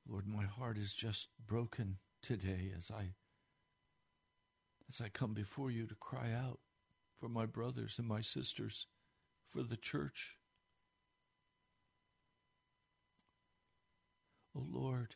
Lord, 0.06 0.26
my 0.26 0.44
heart 0.44 0.76
is 0.76 0.92
just 0.92 1.28
broken 1.46 1.98
today 2.22 2.72
as 2.76 2.90
I 2.90 3.14
as 4.88 5.02
I 5.02 5.08
come 5.10 5.34
before 5.34 5.70
you 5.70 5.86
to 5.86 5.94
cry 5.94 6.32
out 6.32 6.60
for 7.18 7.28
my 7.28 7.44
brothers 7.44 7.96
and 7.98 8.08
my 8.08 8.22
sisters, 8.22 8.86
for 9.50 9.62
the 9.62 9.76
church. 9.76 10.37
Oh 14.58 14.66
Lord, 14.68 15.14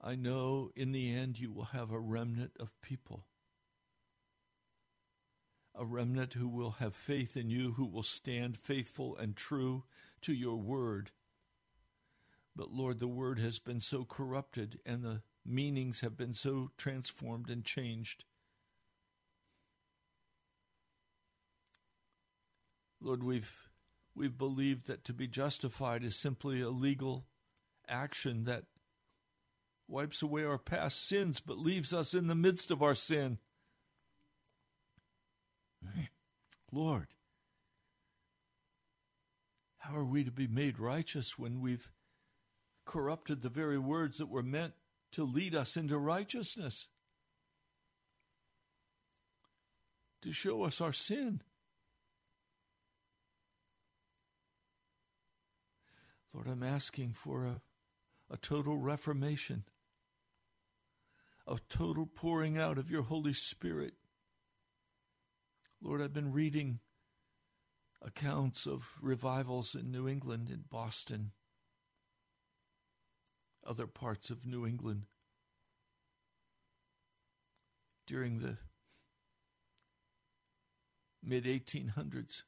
I 0.00 0.16
know 0.16 0.70
in 0.76 0.92
the 0.92 1.14
end 1.14 1.38
you 1.38 1.50
will 1.50 1.66
have 1.66 1.90
a 1.90 1.98
remnant 1.98 2.52
of 2.60 2.78
people 2.82 3.24
a 5.78 5.84
remnant 5.84 6.32
who 6.32 6.48
will 6.48 6.72
have 6.72 6.94
faith 6.94 7.36
in 7.36 7.50
you, 7.50 7.72
who 7.72 7.84
will 7.84 8.02
stand 8.02 8.56
faithful 8.56 9.16
and 9.16 9.36
true 9.36 9.84
to 10.22 10.32
your 10.32 10.56
word. 10.56 11.10
But 12.54 12.72
Lord, 12.72 12.98
the 12.98 13.06
word 13.06 13.38
has 13.38 13.58
been 13.58 13.80
so 13.80 14.04
corrupted 14.04 14.80
and 14.86 15.02
the 15.02 15.22
meanings 15.44 16.00
have 16.00 16.16
been 16.16 16.32
so 16.32 16.70
transformed 16.78 17.50
and 17.50 17.62
changed. 17.62 18.24
Lord, 23.00 23.22
we've 23.22 23.65
we've 24.16 24.38
believed 24.38 24.86
that 24.86 25.04
to 25.04 25.12
be 25.12 25.28
justified 25.28 26.02
is 26.02 26.16
simply 26.16 26.60
a 26.60 26.70
legal 26.70 27.26
action 27.88 28.44
that 28.44 28.64
wipes 29.86 30.22
away 30.22 30.44
our 30.44 30.58
past 30.58 31.06
sins 31.06 31.40
but 31.40 31.58
leaves 31.58 31.92
us 31.92 32.14
in 32.14 32.26
the 32.26 32.34
midst 32.34 32.70
of 32.70 32.82
our 32.82 32.94
sin. 32.94 33.38
Lord, 36.72 37.08
how 39.78 39.94
are 39.94 40.04
we 40.04 40.24
to 40.24 40.32
be 40.32 40.48
made 40.48 40.80
righteous 40.80 41.38
when 41.38 41.60
we've 41.60 41.90
corrupted 42.84 43.42
the 43.42 43.48
very 43.48 43.78
words 43.78 44.18
that 44.18 44.28
were 44.28 44.42
meant 44.42 44.72
to 45.12 45.24
lead 45.24 45.54
us 45.54 45.76
into 45.76 45.96
righteousness? 45.96 46.88
To 50.22 50.32
show 50.32 50.64
us 50.64 50.80
our 50.80 50.92
sin. 50.92 51.42
Lord, 56.36 56.46
I'm 56.46 56.62
asking 56.62 57.14
for 57.14 57.46
a, 57.46 57.60
a 58.30 58.36
total 58.36 58.76
reformation, 58.76 59.64
a 61.48 61.56
total 61.68 62.06
pouring 62.06 62.56
out 62.56 62.78
of 62.78 62.90
your 62.90 63.02
Holy 63.02 63.32
Spirit 63.32 63.94
Lord, 65.82 66.00
I've 66.00 66.12
been 66.12 66.32
reading 66.32 66.80
accounts 68.02 68.66
of 68.66 68.94
revivals 69.00 69.74
in 69.74 69.90
New 69.90 70.08
England, 70.08 70.48
in 70.50 70.64
Boston, 70.70 71.32
other 73.64 73.86
parts 73.86 74.30
of 74.30 74.46
New 74.46 74.66
England 74.66 75.02
during 78.06 78.38
the 78.38 78.56
mid 81.22 81.44
1800s. 81.44 82.42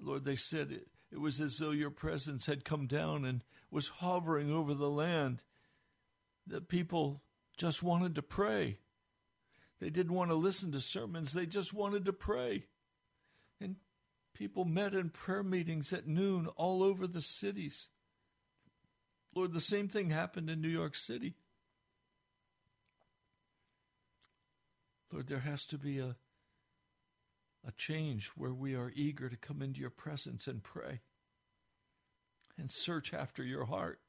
Lord, 0.00 0.24
they 0.24 0.36
said 0.36 0.72
it, 0.72 0.88
it 1.12 1.20
was 1.20 1.40
as 1.40 1.58
though 1.58 1.70
your 1.70 1.90
presence 1.90 2.46
had 2.46 2.64
come 2.64 2.86
down 2.86 3.24
and 3.24 3.44
was 3.70 3.88
hovering 3.88 4.50
over 4.50 4.74
the 4.74 4.90
land, 4.90 5.42
that 6.46 6.68
people 6.68 7.22
just 7.56 7.82
wanted 7.82 8.14
to 8.14 8.22
pray. 8.22 8.78
They 9.80 9.90
didn't 9.90 10.14
want 10.14 10.30
to 10.30 10.36
listen 10.36 10.72
to 10.72 10.80
sermons, 10.80 11.32
they 11.32 11.46
just 11.46 11.72
wanted 11.74 12.04
to 12.06 12.12
pray. 12.12 12.64
And 13.60 13.76
people 14.34 14.64
met 14.64 14.94
in 14.94 15.10
prayer 15.10 15.42
meetings 15.42 15.92
at 15.92 16.06
noon 16.06 16.46
all 16.56 16.82
over 16.82 17.06
the 17.06 17.22
cities. 17.22 17.88
Lord, 19.34 19.52
the 19.52 19.60
same 19.60 19.88
thing 19.88 20.10
happened 20.10 20.48
in 20.48 20.60
New 20.60 20.68
York 20.68 20.94
City. 20.94 21.34
Lord, 25.12 25.28
there 25.28 25.40
has 25.40 25.66
to 25.66 25.78
be 25.78 25.98
a, 25.98 26.16
a 27.66 27.72
change 27.72 28.28
where 28.36 28.54
we 28.54 28.74
are 28.74 28.92
eager 28.94 29.28
to 29.28 29.36
come 29.36 29.60
into 29.62 29.80
your 29.80 29.90
presence 29.90 30.46
and 30.46 30.62
pray 30.62 31.00
and 32.56 32.70
search 32.70 33.12
after 33.12 33.42
your 33.42 33.64
heart. 33.64 34.00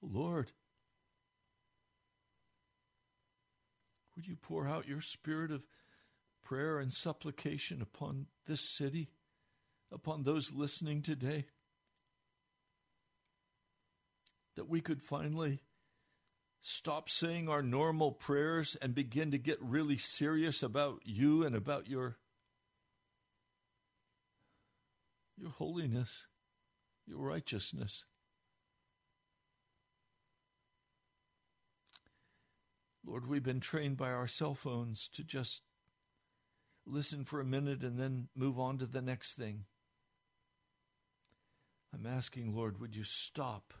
Lord, 0.00 0.52
Would 4.18 4.26
you 4.26 4.34
pour 4.34 4.66
out 4.66 4.88
your 4.88 5.00
spirit 5.00 5.52
of 5.52 5.62
prayer 6.42 6.80
and 6.80 6.92
supplication 6.92 7.80
upon 7.80 8.26
this 8.48 8.68
city, 8.76 9.10
upon 9.92 10.24
those 10.24 10.50
listening 10.52 11.02
today? 11.02 11.44
That 14.56 14.68
we 14.68 14.80
could 14.80 15.04
finally 15.04 15.60
stop 16.60 17.08
saying 17.08 17.48
our 17.48 17.62
normal 17.62 18.12
prayers 18.12 18.76
and 18.80 18.94
begin 18.94 19.30
to 19.30 19.38
get 19.38 19.58
really 19.60 19.96
serious 19.96 20.62
about 20.62 21.00
you 21.04 21.44
and 21.44 21.54
about 21.54 21.88
your 21.88 22.16
your 25.36 25.50
holiness, 25.50 26.26
your 27.06 27.18
righteousness. 27.18 28.04
Lord, 33.06 33.26
we've 33.26 33.42
been 33.42 33.60
trained 33.60 33.96
by 33.96 34.10
our 34.10 34.26
cell 34.26 34.54
phones 34.54 35.08
to 35.14 35.22
just 35.22 35.62
listen 36.84 37.24
for 37.24 37.40
a 37.40 37.44
minute 37.44 37.82
and 37.82 37.98
then 37.98 38.28
move 38.34 38.58
on 38.58 38.78
to 38.78 38.86
the 38.86 39.00
next 39.00 39.34
thing. 39.34 39.64
I'm 41.94 42.06
asking, 42.06 42.54
Lord, 42.54 42.80
would 42.80 42.94
you 42.94 43.04
stop? 43.04 43.72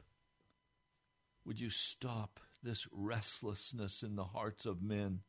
Would 1.44 1.60
you 1.60 1.70
stop 1.70 2.40
this 2.62 2.86
restlessness 2.92 4.02
in 4.02 4.16
the 4.16 4.24
hearts 4.24 4.66
of 4.66 4.82
men? 4.82 5.20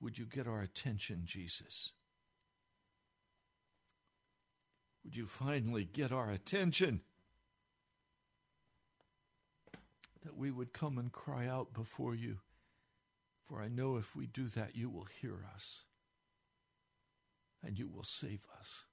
Would 0.00 0.18
you 0.18 0.26
get 0.26 0.46
our 0.46 0.60
attention, 0.60 1.22
Jesus? 1.24 1.92
Would 5.04 5.16
you 5.16 5.26
finally 5.26 5.84
get 5.84 6.12
our 6.12 6.30
attention? 6.30 7.00
that 10.28 10.36
we 10.36 10.50
would 10.50 10.74
come 10.74 10.98
and 10.98 11.10
cry 11.10 11.46
out 11.46 11.72
before 11.72 12.14
you 12.14 12.38
For 13.48 13.62
I 13.62 13.68
know 13.68 13.96
if 13.96 14.14
we 14.14 14.26
do 14.26 14.48
that, 14.48 14.76
you 14.76 14.90
will 14.90 15.06
hear 15.22 15.46
us 15.54 15.84
and 17.64 17.78
you 17.78 17.88
will 17.88 18.04
save 18.04 18.40
us. 18.58 18.84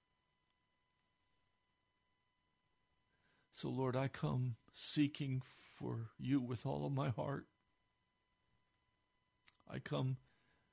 So, 3.52 3.68
Lord, 3.68 3.98
I 3.98 4.08
come 4.08 4.56
seeking 4.72 5.42
for 5.76 6.10
you 6.18 6.40
with 6.40 6.66
all 6.66 6.86
of 6.86 6.94
my 6.94 7.10
heart. 7.10 7.46
I 9.70 9.80
come 9.80 10.18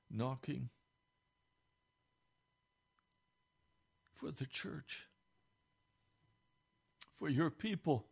knocking 0.09 0.69
for 4.13 4.31
the 4.31 4.45
church, 4.45 5.07
for 7.17 7.27
your 7.27 7.49
people. 7.49 8.05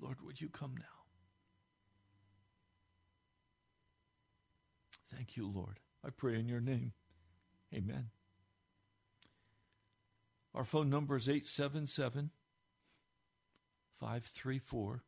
Lord, 0.00 0.20
would 0.22 0.40
you 0.40 0.48
come 0.48 0.74
now? 0.76 0.84
Thank 5.14 5.36
you, 5.36 5.46
Lord. 5.46 5.80
I 6.04 6.10
pray 6.10 6.38
in 6.38 6.48
your 6.48 6.60
name. 6.60 6.92
Amen. 7.72 8.10
Our 10.54 10.64
phone 10.64 10.88
number 10.88 11.16
is 11.16 11.28
877 11.28 12.30
534 14.04 15.02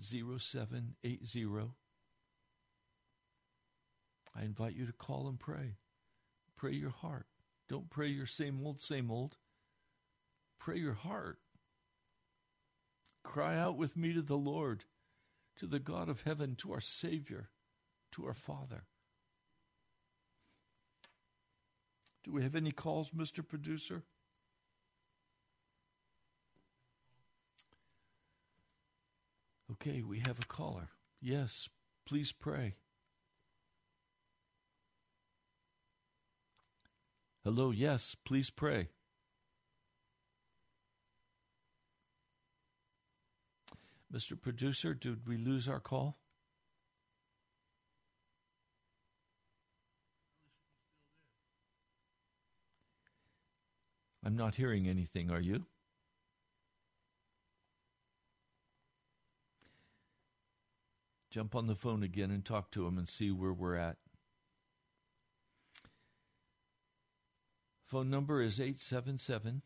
0780. 0.00 1.46
I 4.34 4.42
invite 4.42 4.74
you 4.74 4.84
to 4.86 4.92
call 4.92 5.28
and 5.28 5.38
pray. 5.38 5.76
Pray 6.56 6.72
your 6.72 6.90
heart. 6.90 7.26
Don't 7.68 7.88
pray 7.88 8.08
your 8.08 8.26
same 8.26 8.60
old, 8.66 8.82
same 8.82 9.12
old. 9.12 9.36
Pray 10.58 10.78
your 10.78 10.94
heart. 10.94 11.38
Cry 13.22 13.56
out 13.56 13.76
with 13.76 13.96
me 13.96 14.12
to 14.12 14.22
the 14.22 14.36
Lord, 14.36 14.82
to 15.58 15.68
the 15.68 15.78
God 15.78 16.08
of 16.08 16.22
heaven, 16.22 16.56
to 16.56 16.72
our 16.72 16.80
Savior, 16.80 17.50
to 18.10 18.26
our 18.26 18.34
Father. 18.34 18.86
Do 22.24 22.32
we 22.32 22.42
have 22.42 22.56
any 22.56 22.72
calls, 22.72 23.10
Mr. 23.10 23.46
Producer? 23.46 24.02
Okay, 29.82 30.02
we 30.02 30.18
have 30.20 30.38
a 30.38 30.46
caller. 30.46 30.90
Yes, 31.22 31.70
please 32.06 32.32
pray. 32.32 32.74
Hello, 37.44 37.70
yes, 37.70 38.14
please 38.26 38.50
pray. 38.50 38.88
Mr. 44.12 44.38
Producer, 44.38 44.92
did 44.92 45.26
we 45.26 45.38
lose 45.38 45.66
our 45.66 45.80
call? 45.80 46.18
I'm 54.22 54.36
not 54.36 54.56
hearing 54.56 54.86
anything, 54.86 55.30
are 55.30 55.40
you? 55.40 55.64
Jump 61.30 61.54
on 61.54 61.68
the 61.68 61.76
phone 61.76 62.02
again 62.02 62.30
and 62.30 62.44
talk 62.44 62.70
to 62.72 62.86
him 62.86 62.98
and 62.98 63.08
see 63.08 63.30
where 63.30 63.52
we're 63.52 63.76
at. 63.76 63.96
Phone 67.86 68.10
number 68.10 68.42
is 68.42 68.60
877 68.60 69.62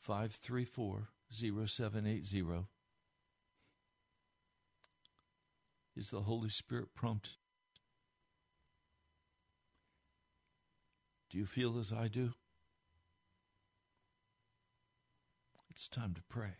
534 0.00 1.08
0780. 1.32 2.66
Is 5.96 6.10
the 6.10 6.22
Holy 6.22 6.48
Spirit 6.48 6.94
prompt? 6.94 7.36
Do 11.30 11.38
you 11.38 11.46
feel 11.46 11.78
as 11.78 11.92
I 11.92 12.08
do? 12.08 12.34
It's 15.70 15.88
time 15.88 16.14
to 16.14 16.22
pray. 16.28 16.54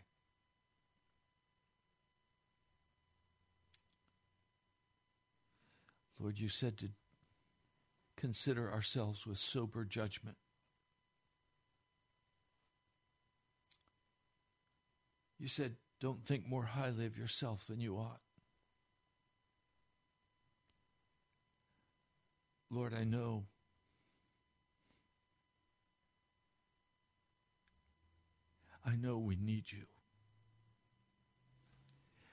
Lord, 6.21 6.39
you 6.39 6.49
said 6.49 6.77
to 6.77 6.89
consider 8.15 8.71
ourselves 8.71 9.25
with 9.25 9.39
sober 9.39 9.83
judgment. 9.83 10.37
You 15.39 15.47
said, 15.47 15.77
don't 15.99 16.23
think 16.23 16.47
more 16.47 16.65
highly 16.65 17.07
of 17.07 17.17
yourself 17.17 17.65
than 17.65 17.79
you 17.79 17.95
ought. 17.95 18.21
Lord, 22.69 22.93
I 22.93 23.03
know 23.03 23.45
I 28.85 28.95
know 28.95 29.17
we 29.17 29.35
need 29.35 29.65
you. 29.69 29.83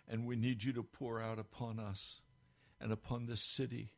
And 0.08 0.26
we 0.26 0.36
need 0.36 0.64
you 0.64 0.72
to 0.74 0.82
pour 0.82 1.20
out 1.20 1.38
upon 1.38 1.78
us 1.78 2.22
and 2.80 2.92
upon 2.92 3.26
this 3.26 3.42
city 3.42 3.92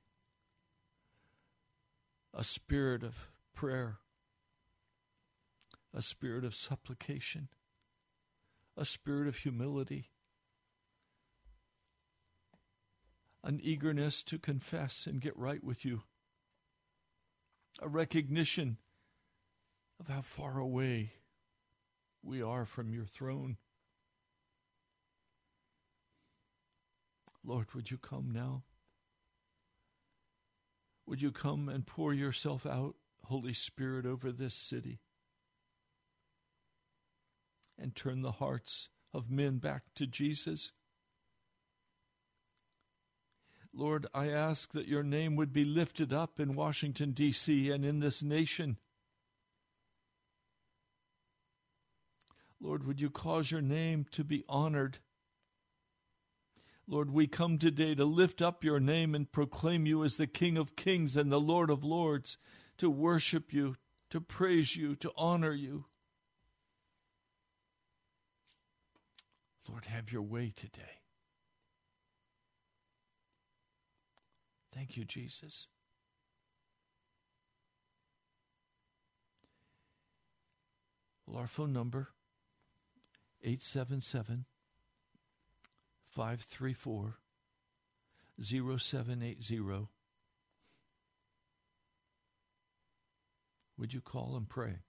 a 2.32 2.44
spirit 2.44 3.02
of 3.02 3.28
prayer, 3.54 3.98
a 5.92 6.00
spirit 6.00 6.44
of 6.44 6.54
supplication, 6.54 7.48
a 8.76 8.84
spirit 8.84 9.26
of 9.26 9.38
humility, 9.38 10.10
an 13.42 13.58
eagerness 13.62 14.22
to 14.22 14.38
confess 14.38 15.06
and 15.06 15.20
get 15.20 15.36
right 15.36 15.64
with 15.64 15.84
you, 15.84 16.02
a 17.82 17.88
recognition 17.88 18.76
of 19.98 20.08
how 20.08 20.22
far 20.22 20.58
away 20.58 21.14
we 22.22 22.40
are 22.40 22.64
from 22.64 22.92
your 22.92 23.06
throne. 23.06 23.56
Lord, 27.42 27.74
would 27.74 27.90
you 27.90 27.98
come 27.98 28.30
now? 28.30 28.64
Would 31.10 31.20
you 31.20 31.32
come 31.32 31.68
and 31.68 31.84
pour 31.84 32.14
yourself 32.14 32.64
out, 32.64 32.94
Holy 33.24 33.52
Spirit, 33.52 34.06
over 34.06 34.30
this 34.30 34.54
city 34.54 35.00
and 37.76 37.96
turn 37.96 38.22
the 38.22 38.30
hearts 38.30 38.90
of 39.12 39.28
men 39.28 39.58
back 39.58 39.82
to 39.96 40.06
Jesus? 40.06 40.70
Lord, 43.74 44.06
I 44.14 44.28
ask 44.28 44.70
that 44.70 44.86
your 44.86 45.02
name 45.02 45.34
would 45.34 45.52
be 45.52 45.64
lifted 45.64 46.12
up 46.12 46.38
in 46.38 46.54
Washington, 46.54 47.10
D.C., 47.10 47.72
and 47.72 47.84
in 47.84 47.98
this 47.98 48.22
nation. 48.22 48.76
Lord, 52.60 52.86
would 52.86 53.00
you 53.00 53.10
cause 53.10 53.50
your 53.50 53.62
name 53.62 54.06
to 54.12 54.22
be 54.22 54.44
honored? 54.48 55.00
Lord, 56.90 57.12
we 57.12 57.28
come 57.28 57.56
today 57.56 57.94
to 57.94 58.04
lift 58.04 58.42
up 58.42 58.64
your 58.64 58.80
name 58.80 59.14
and 59.14 59.30
proclaim 59.30 59.86
you 59.86 60.02
as 60.02 60.16
the 60.16 60.26
King 60.26 60.58
of 60.58 60.74
kings 60.74 61.16
and 61.16 61.30
the 61.30 61.38
Lord 61.38 61.70
of 61.70 61.84
lords, 61.84 62.36
to 62.78 62.90
worship 62.90 63.52
you, 63.52 63.76
to 64.10 64.20
praise 64.20 64.74
you, 64.74 64.96
to 64.96 65.12
honor 65.16 65.52
you. 65.52 65.84
Lord, 69.68 69.86
have 69.86 70.10
your 70.10 70.22
way 70.22 70.52
today. 70.56 70.98
Thank 74.74 74.96
you, 74.96 75.04
Jesus. 75.04 75.68
Well, 81.24 81.38
our 81.38 81.46
phone 81.46 81.72
number 81.72 82.08
877 83.44 84.46
534 86.10 87.18
0780. 88.42 89.88
Would 93.78 93.94
you 93.94 94.00
call 94.00 94.36
and 94.36 94.48
pray? 94.48 94.80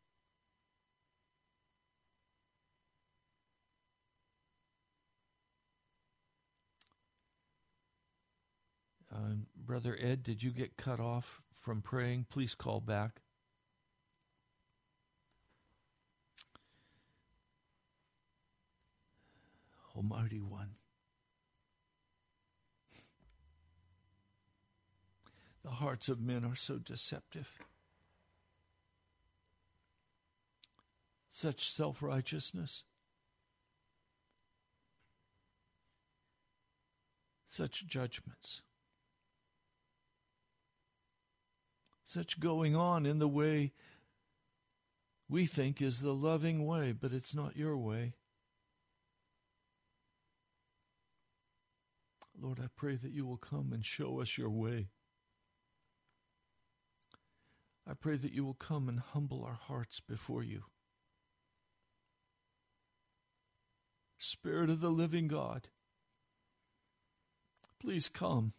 Uh, 9.13 9.35
Brother 9.55 9.97
Ed, 10.01 10.23
did 10.23 10.41
you 10.41 10.51
get 10.51 10.77
cut 10.77 10.99
off 10.99 11.41
from 11.59 11.81
praying? 11.81 12.25
Please 12.29 12.55
call 12.55 12.79
back. 12.79 13.21
Almighty 19.95 20.39
One. 20.39 20.80
The 25.63 25.71
hearts 25.71 26.09
of 26.09 26.19
men 26.19 26.43
are 26.43 26.55
so 26.55 26.77
deceptive. 26.77 27.59
Such 31.31 31.69
self 31.69 32.01
righteousness. 32.01 32.83
such 37.51 37.85
judgments, 37.85 38.61
such 42.05 42.39
going 42.39 42.77
on 42.77 43.05
in 43.05 43.19
the 43.19 43.27
way 43.27 43.73
we 45.27 45.45
think 45.45 45.81
is 45.81 45.99
the 45.99 46.13
loving 46.13 46.65
way, 46.65 46.93
but 46.93 47.11
it's 47.11 47.35
not 47.35 47.57
your 47.57 47.77
way. 47.77 48.13
Lord, 52.41 52.61
I 52.63 52.67
pray 52.73 52.95
that 52.95 53.11
you 53.11 53.25
will 53.25 53.37
come 53.37 53.73
and 53.73 53.85
show 53.85 54.21
us 54.21 54.37
your 54.37 54.49
way. 54.49 54.87
I 57.87 57.93
pray 57.93 58.15
that 58.15 58.31
you 58.31 58.45
will 58.45 58.53
come 58.53 58.87
and 58.87 58.99
humble 58.99 59.43
our 59.43 59.59
hearts 59.67 59.99
before 59.99 60.43
you. 60.43 60.63
Spirit 64.17 64.69
of 64.69 64.81
the 64.81 64.91
living 64.91 65.27
God, 65.27 65.69
please 67.79 68.07
come. 68.07 68.53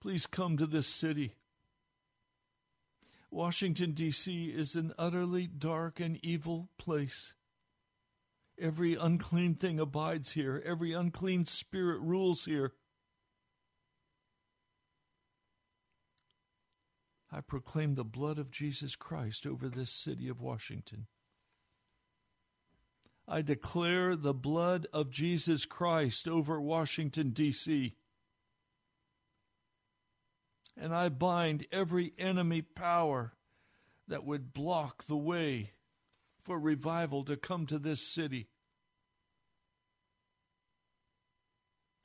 Please 0.00 0.26
come 0.26 0.56
to 0.58 0.66
this 0.66 0.86
city. 0.86 1.32
Washington, 3.30 3.92
D.C. 3.92 4.46
is 4.46 4.76
an 4.76 4.92
utterly 4.98 5.46
dark 5.46 5.98
and 6.00 6.18
evil 6.22 6.68
place. 6.78 7.34
Every 8.58 8.94
unclean 8.94 9.56
thing 9.56 9.80
abides 9.80 10.32
here, 10.32 10.62
every 10.64 10.92
unclean 10.92 11.44
spirit 11.44 12.00
rules 12.00 12.44
here. 12.44 12.72
I 17.30 17.40
proclaim 17.40 17.94
the 17.94 18.04
blood 18.04 18.38
of 18.38 18.50
Jesus 18.50 18.94
Christ 18.94 19.46
over 19.46 19.68
this 19.68 19.92
city 19.92 20.28
of 20.28 20.40
Washington. 20.40 21.06
I 23.28 23.42
declare 23.42 24.14
the 24.14 24.34
blood 24.34 24.86
of 24.92 25.10
Jesus 25.10 25.64
Christ 25.64 26.28
over 26.28 26.60
Washington, 26.60 27.30
D.C. 27.30 27.96
And 30.76 30.94
I 30.94 31.08
bind 31.08 31.66
every 31.72 32.12
enemy 32.18 32.62
power 32.62 33.32
that 34.06 34.24
would 34.24 34.52
block 34.52 35.06
the 35.06 35.16
way 35.16 35.72
for 36.42 36.60
revival 36.60 37.24
to 37.24 37.36
come 37.36 37.66
to 37.66 37.78
this 37.78 38.06
city. 38.06 38.48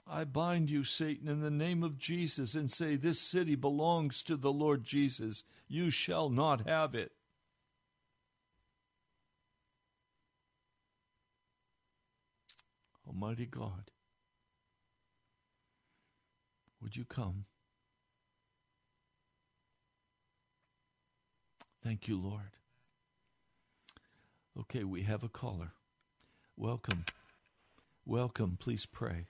I 0.08 0.24
bind 0.24 0.70
you, 0.70 0.84
Satan, 0.84 1.28
in 1.28 1.42
the 1.42 1.50
name 1.50 1.84
of 1.84 1.98
Jesus 1.98 2.56
and 2.56 2.72
say, 2.72 2.96
This 2.96 3.20
city 3.20 3.56
belongs 3.56 4.24
to 4.24 4.36
the 4.36 4.52
Lord 4.52 4.84
Jesus. 4.84 5.44
You 5.68 5.90
shall 5.90 6.30
not 6.30 6.68
have 6.68 6.96
it. 6.96 7.14
Almighty 13.08 13.46
God, 13.46 13.92
would 16.82 16.96
you 16.96 17.06
come? 17.06 17.46
Thank 21.84 22.08
you, 22.08 22.18
Lord. 22.18 22.52
Okay, 24.60 24.84
we 24.84 25.04
have 25.04 25.24
a 25.24 25.30
caller. 25.30 25.74
Welcome. 26.56 27.06
Welcome. 28.06 28.58
Please 28.60 28.86
pray. 28.86 29.28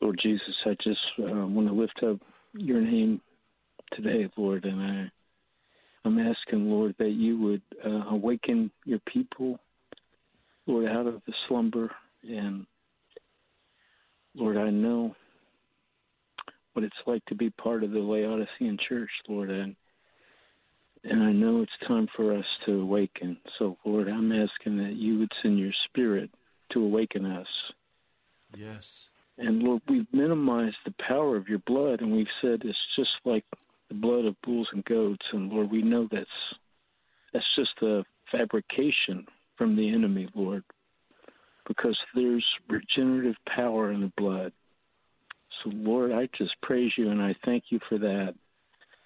Lord 0.00 0.18
Jesus, 0.22 0.54
I 0.64 0.76
just 0.82 1.00
uh, 1.18 1.46
want 1.46 1.68
to 1.68 1.74
lift 1.74 2.00
up 2.02 2.18
your 2.52 2.80
name 2.80 3.20
today, 3.92 4.28
Lord, 4.36 4.64
and 4.64 4.80
I, 4.80 5.10
I'm 6.04 6.18
asking, 6.18 6.70
Lord, 6.70 6.94
that 6.98 7.10
you 7.10 7.38
would 7.38 7.62
uh, 7.84 8.08
awaken 8.10 8.70
your 8.84 9.00
people, 9.12 9.58
Lord, 10.66 10.86
out 10.86 11.06
of 11.06 11.22
the 11.26 11.32
slumber. 11.48 11.90
And 12.22 12.66
Lord, 14.34 14.56
I 14.56 14.70
know 14.70 15.16
what 16.72 16.84
it's 16.84 16.96
like 17.06 17.24
to 17.26 17.34
be 17.34 17.50
part 17.50 17.82
of 17.82 17.90
the 17.90 17.98
Laodicean 17.98 18.78
church, 18.88 19.10
Lord, 19.28 19.50
and 19.50 19.74
and 21.04 21.22
I 21.22 21.32
know 21.32 21.62
it's 21.62 21.88
time 21.88 22.08
for 22.16 22.36
us 22.36 22.44
to 22.66 22.80
awaken. 22.80 23.36
So, 23.58 23.78
Lord, 23.84 24.08
I'm 24.08 24.32
asking 24.32 24.78
that 24.78 24.94
you 24.96 25.18
would 25.20 25.32
send 25.42 25.58
your 25.58 25.72
spirit 25.88 26.28
to 26.72 26.82
awaken 26.82 27.24
us. 27.24 27.46
Yes. 28.56 29.08
And 29.38 29.62
Lord, 29.62 29.82
we've 29.88 30.06
minimized 30.12 30.76
the 30.84 30.94
power 31.06 31.36
of 31.36 31.48
your 31.48 31.60
blood, 31.60 32.00
and 32.00 32.12
we've 32.12 32.26
said 32.42 32.62
it's 32.64 32.78
just 32.96 33.10
like 33.24 33.44
the 33.88 33.94
blood 33.94 34.24
of 34.24 34.40
bulls 34.42 34.68
and 34.72 34.84
goats. 34.84 35.24
And 35.32 35.50
Lord, 35.50 35.70
we 35.70 35.82
know 35.82 36.08
that's 36.10 36.26
that's 37.32 37.44
just 37.56 37.82
a 37.82 38.04
fabrication 38.32 39.26
from 39.56 39.76
the 39.76 39.92
enemy, 39.92 40.28
Lord, 40.34 40.64
because 41.66 41.98
there's 42.14 42.44
regenerative 42.68 43.36
power 43.54 43.92
in 43.92 44.00
the 44.00 44.12
blood. 44.16 44.52
So, 45.62 45.70
Lord, 45.72 46.12
I 46.12 46.28
just 46.38 46.54
praise 46.62 46.92
you 46.96 47.10
and 47.10 47.20
I 47.20 47.34
thank 47.44 47.64
you 47.70 47.80
for 47.88 47.98
that. 47.98 48.34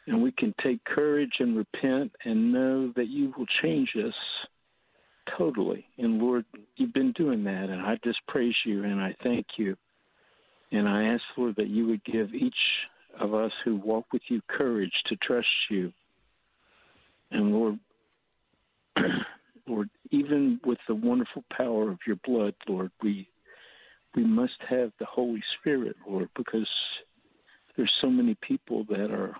And 0.06 0.22
we 0.22 0.32
can 0.32 0.54
take 0.62 0.84
courage 0.84 1.32
and 1.38 1.56
repent 1.56 2.12
and 2.24 2.52
know 2.52 2.92
that 2.96 3.08
you 3.08 3.32
will 3.36 3.46
change 3.62 3.90
us 3.96 4.14
totally. 5.38 5.86
And 5.98 6.18
Lord, 6.18 6.44
you've 6.76 6.92
been 6.92 7.12
doing 7.12 7.44
that, 7.44 7.68
and 7.70 7.80
I 7.80 7.96
just 8.04 8.18
praise 8.26 8.54
you 8.66 8.84
and 8.84 9.00
I 9.00 9.14
thank 9.22 9.46
you. 9.56 9.76
And 10.72 10.88
I 10.88 11.04
ask, 11.04 11.22
Lord, 11.36 11.56
that 11.56 11.68
you 11.68 11.86
would 11.88 12.02
give 12.04 12.34
each 12.34 12.54
of 13.20 13.34
us 13.34 13.52
who 13.64 13.76
walk 13.76 14.06
with 14.12 14.22
you 14.28 14.40
courage 14.48 14.92
to 15.06 15.16
trust 15.16 15.46
you. 15.70 15.92
And 17.30 17.52
Lord, 17.52 17.78
Lord, 19.68 19.90
even 20.10 20.58
with 20.64 20.78
the 20.88 20.94
wonderful 20.94 21.44
power 21.54 21.90
of 21.90 21.98
your 22.06 22.16
blood, 22.24 22.54
Lord, 22.66 22.90
we 23.02 23.28
we 24.14 24.24
must 24.24 24.52
have 24.68 24.92
the 24.98 25.06
Holy 25.06 25.42
Spirit, 25.58 25.96
Lord, 26.06 26.28
because 26.36 26.68
there's 27.76 27.92
so 28.02 28.10
many 28.10 28.36
people 28.42 28.84
that 28.90 29.10
are 29.10 29.34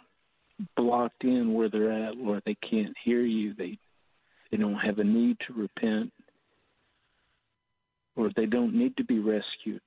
blocked 0.77 1.25
in 1.25 1.53
where 1.53 1.69
they're 1.69 2.09
at, 2.09 2.17
Lord. 2.17 2.43
They 2.47 2.57
can't 2.57 2.95
hear 3.05 3.23
you. 3.23 3.55
They 3.55 3.79
they 4.51 4.59
don't 4.59 4.75
have 4.75 4.99
a 4.99 5.05
need 5.05 5.39
to 5.47 5.55
repent. 5.55 6.13
Lord, 8.17 8.35
they 8.37 8.47
don't 8.47 8.75
need 8.75 8.97
to 8.99 9.05
be 9.05 9.19
rescued. 9.19 9.81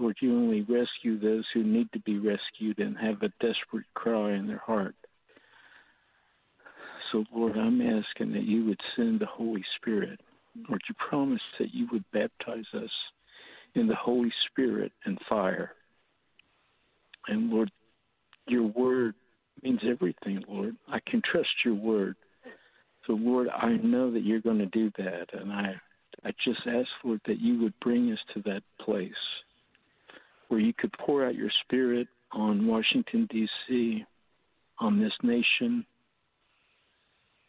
Lord, 0.00 0.16
you 0.22 0.34
only 0.34 0.62
rescue 0.62 1.20
those 1.20 1.44
who 1.52 1.62
need 1.62 1.92
to 1.92 2.00
be 2.00 2.18
rescued 2.18 2.78
and 2.78 2.96
have 2.96 3.22
a 3.22 3.28
desperate 3.38 3.84
cry 3.92 4.32
in 4.32 4.46
their 4.46 4.62
heart. 4.64 4.94
So, 7.12 7.24
Lord, 7.34 7.58
I'm 7.58 7.82
asking 7.82 8.32
that 8.32 8.44
you 8.44 8.64
would 8.64 8.80
send 8.96 9.20
the 9.20 9.26
Holy 9.26 9.62
Spirit. 9.76 10.18
Lord, 10.68 10.80
you 10.88 10.94
promised 11.06 11.42
that 11.58 11.74
you 11.74 11.86
would 11.92 12.04
baptize 12.14 12.64
us 12.74 12.90
in 13.74 13.88
the 13.88 13.94
Holy 13.94 14.32
Spirit 14.50 14.90
and 15.04 15.18
fire. 15.28 15.72
And, 17.28 17.50
Lord, 17.50 17.70
your 18.48 18.64
word 18.68 19.14
means 19.62 19.80
everything, 19.86 20.42
Lord. 20.48 20.76
I 20.88 21.00
can 21.06 21.20
trust 21.30 21.50
your 21.62 21.74
word. 21.74 22.16
So, 23.06 23.12
Lord, 23.12 23.48
I 23.48 23.76
know 23.76 24.10
that 24.12 24.24
you're 24.24 24.40
going 24.40 24.58
to 24.58 24.66
do 24.66 24.90
that. 24.96 25.26
And 25.38 25.52
I, 25.52 25.74
I 26.24 26.30
just 26.42 26.60
ask, 26.66 26.88
Lord, 27.04 27.20
that 27.26 27.38
you 27.38 27.60
would 27.60 27.74
bring 27.80 28.10
us 28.12 28.18
to 28.34 28.42
that 28.46 28.62
place 28.80 29.12
where 30.50 30.60
you 30.60 30.72
could 30.76 30.92
pour 30.98 31.24
out 31.24 31.36
your 31.36 31.50
spirit 31.64 32.08
on 32.32 32.66
Washington, 32.66 33.28
D.C., 33.30 34.04
on 34.80 34.98
this 35.00 35.12
nation, 35.22 35.86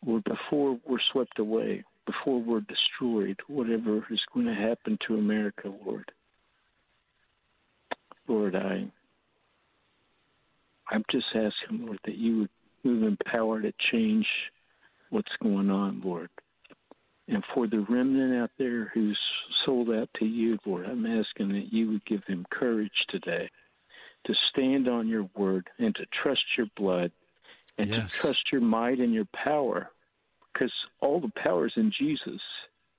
Lord, 0.05 0.23
before 0.25 0.77
we're 0.85 0.99
swept 1.11 1.39
away, 1.39 1.83
before 2.05 2.39
we're 2.39 2.61
destroyed, 2.61 3.39
whatever 3.47 4.05
is 4.11 4.19
going 4.33 4.45
to 4.45 4.53
happen 4.53 4.99
to 5.07 5.15
America, 5.15 5.71
Lord. 5.83 6.11
Lord, 8.27 8.55
I 8.55 8.85
I'm 10.91 11.05
just 11.09 11.25
asking, 11.29 11.85
Lord, 11.85 11.99
that 12.05 12.17
you 12.17 12.39
would 12.39 12.49
move 12.83 13.03
in 13.03 13.17
power 13.25 13.61
to 13.61 13.73
change 13.91 14.27
what's 15.09 15.31
going 15.41 15.71
on, 15.71 16.01
Lord. 16.03 16.29
And 17.31 17.43
for 17.53 17.65
the 17.65 17.79
remnant 17.79 18.35
out 18.43 18.51
there 18.57 18.91
who's 18.93 19.17
sold 19.65 19.89
out 19.89 20.09
to 20.19 20.25
you, 20.25 20.59
Lord, 20.65 20.85
I'm 20.85 21.05
asking 21.05 21.49
that 21.53 21.71
you 21.71 21.89
would 21.91 22.05
give 22.05 22.25
them 22.27 22.45
courage 22.51 22.91
today 23.07 23.49
to 24.25 24.33
stand 24.49 24.89
on 24.89 25.07
your 25.07 25.29
word 25.35 25.69
and 25.79 25.95
to 25.95 26.05
trust 26.21 26.43
your 26.57 26.67
blood 26.75 27.11
and 27.77 27.89
Yes. 27.89 28.11
to 28.11 28.17
trust 28.19 28.51
your 28.51 28.59
might 28.59 28.99
and 28.99 29.13
your 29.13 29.27
power 29.33 29.89
because 30.51 30.73
all 30.99 31.21
the 31.21 31.31
power 31.41 31.67
is 31.67 31.73
in 31.77 31.91
Jesus. 31.97 32.41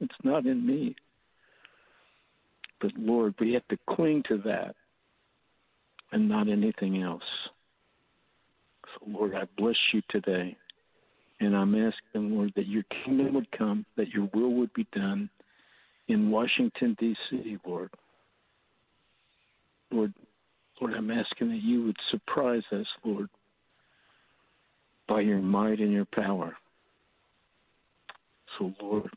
It's 0.01 0.25
not 0.25 0.47
in 0.47 0.67
me. 0.67 0.97
But 2.81 2.93
Lord, 2.97 3.35
we 3.39 3.53
have 3.53 3.69
to 3.69 3.79
cling 3.87 4.23
to 4.29 4.39
that 4.39 4.75
and 6.11 6.27
not 6.27 6.49
anything 6.49 7.03
else. 7.03 7.23
So, 8.95 9.07
Lord, 9.07 9.35
I 9.35 9.45
bless 9.59 9.77
you 9.93 10.03
today. 10.09 10.57
And 11.43 11.57
I'm 11.57 11.75
asking, 11.75 12.35
Lord, 12.37 12.53
that 12.57 12.67
your 12.67 12.85
kingdom 13.05 13.35
would 13.35 13.51
come, 13.51 13.85
that 13.97 14.09
your 14.11 14.29
will 14.33 14.55
would 14.55 14.73
be 14.73 14.87
done 14.93 15.29
in 16.09 16.31
Washington, 16.31 16.97
D.C., 16.99 17.59
Lord. 17.67 17.91
Lord, 19.91 20.15
Lord, 20.81 20.95
I'm 20.95 21.11
asking 21.11 21.49
that 21.49 21.63
you 21.63 21.85
would 21.85 21.97
surprise 22.11 22.63
us, 22.71 22.87
Lord, 23.05 23.29
by 25.09 25.21
your 25.21 25.41
might 25.41 25.81
and 25.81 25.93
your 25.93 26.07
power. 26.07 26.57
So, 28.59 28.73
Lord, 28.81 29.11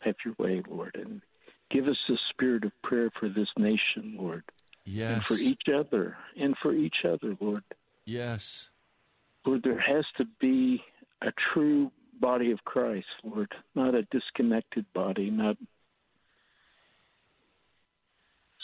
have 0.00 0.16
your 0.24 0.34
way, 0.38 0.62
Lord. 0.68 0.96
And 0.96 1.22
Give 1.70 1.86
us 1.86 1.96
the 2.08 2.18
spirit 2.30 2.64
of 2.64 2.72
prayer 2.82 3.10
for 3.20 3.28
this 3.28 3.48
nation, 3.58 4.16
Lord. 4.18 4.42
Yes. 4.84 5.12
And 5.12 5.24
for 5.24 5.34
each 5.34 5.62
other. 5.74 6.16
And 6.36 6.56
for 6.62 6.72
each 6.72 7.04
other, 7.04 7.36
Lord. 7.40 7.62
Yes. 8.06 8.70
Lord, 9.48 9.62
there 9.64 9.80
has 9.80 10.04
to 10.18 10.26
be 10.42 10.78
a 11.22 11.32
true 11.54 11.90
body 12.20 12.52
of 12.52 12.58
Christ, 12.66 13.06
Lord, 13.24 13.50
not 13.74 13.94
a 13.94 14.02
disconnected 14.10 14.84
body, 14.92 15.30
not 15.30 15.56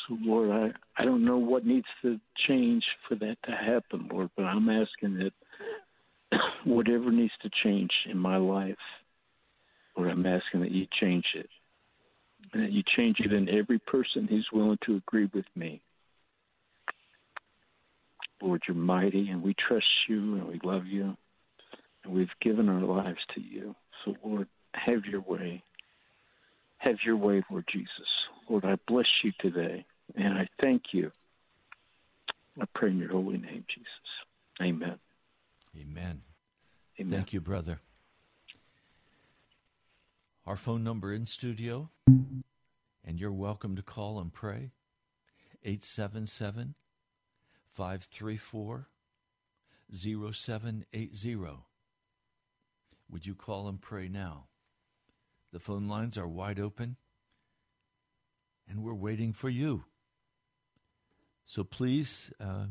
so 0.07 0.18
Lord, 0.20 0.51
I, 0.51 1.03
I 1.03 1.07
don't 1.07 1.24
know 1.24 1.39
what 1.39 1.64
needs 1.64 1.87
to 2.03 2.20
change 2.47 2.85
for 3.09 3.14
that 3.14 3.37
to 3.47 3.53
happen, 3.53 4.11
Lord, 4.12 4.28
but 4.37 4.43
I'm 4.43 4.68
asking 4.68 5.20
that 5.20 6.39
whatever 6.66 7.11
needs 7.11 7.32
to 7.41 7.51
change 7.62 7.91
in 8.11 8.18
my 8.18 8.37
life, 8.37 8.76
Lord, 9.97 10.11
I'm 10.11 10.26
asking 10.26 10.61
that 10.61 10.70
you 10.70 10.87
change 11.01 11.24
it. 11.35 11.49
And 12.53 12.62
that 12.62 12.72
you 12.72 12.82
change 12.95 13.20
it 13.20 13.32
in 13.32 13.49
every 13.49 13.78
person 13.78 14.26
who's 14.28 14.49
willing 14.53 14.76
to 14.85 14.97
agree 14.97 15.30
with 15.32 15.47
me. 15.57 15.80
Lord, 18.45 18.62
you're 18.68 18.76
mighty 18.76 19.30
and 19.30 19.42
we 19.42 19.55
trust 19.55 19.86
you 20.07 20.34
and 20.34 20.47
we 20.47 20.61
love 20.62 20.86
you 20.86 21.16
and 22.05 22.12
we've 22.12 22.28
given 22.42 22.68
our 22.68 22.82
lives 22.82 23.20
to 23.34 23.40
you. 23.40 23.74
So, 24.05 24.14
Lord, 24.22 24.49
have 24.74 25.07
your 25.07 25.22
way. 25.22 25.62
Have 26.76 26.97
your 27.07 27.16
way, 27.16 27.42
Lord 27.51 27.64
Jesus. 27.72 27.88
Lord, 28.49 28.66
I 28.66 28.76
bless 28.86 29.07
you 29.22 29.32
today 29.40 29.86
and 30.14 30.34
I 30.34 30.47
thank 30.61 30.82
you. 30.92 31.11
I 32.61 32.66
pray 32.74 32.90
in 32.90 32.99
your 32.99 33.12
holy 33.12 33.38
name, 33.38 33.64
Jesus. 33.74 33.88
Amen. 34.61 34.99
Amen. 35.74 36.20
Amen. 37.01 37.18
Thank 37.18 37.32
you, 37.32 37.40
brother. 37.40 37.80
Our 40.47 40.57
phone 40.57 40.84
number 40.84 41.14
in 41.14 41.24
studio, 41.24 41.88
and 42.07 43.18
you're 43.18 43.32
welcome 43.32 43.74
to 43.76 43.82
call 43.82 44.20
and 44.20 44.30
pray 44.30 44.72
877 45.64 46.74
534 47.75 48.89
0780. 49.93 51.37
Would 53.11 53.27
you 53.27 53.35
call 53.35 53.68
and 53.68 53.81
pray 53.81 54.09
now? 54.09 54.47
The 55.53 55.59
phone 55.59 55.89
lines 55.89 56.16
are 56.16 56.27
wide 56.27 56.59
open, 56.59 56.97
and 58.68 58.83
we're 58.83 58.95
waiting 58.95 59.33
for 59.33 59.49
you. 59.49 59.85
So 61.47 61.62
please 61.64 62.33
uh, 62.41 62.66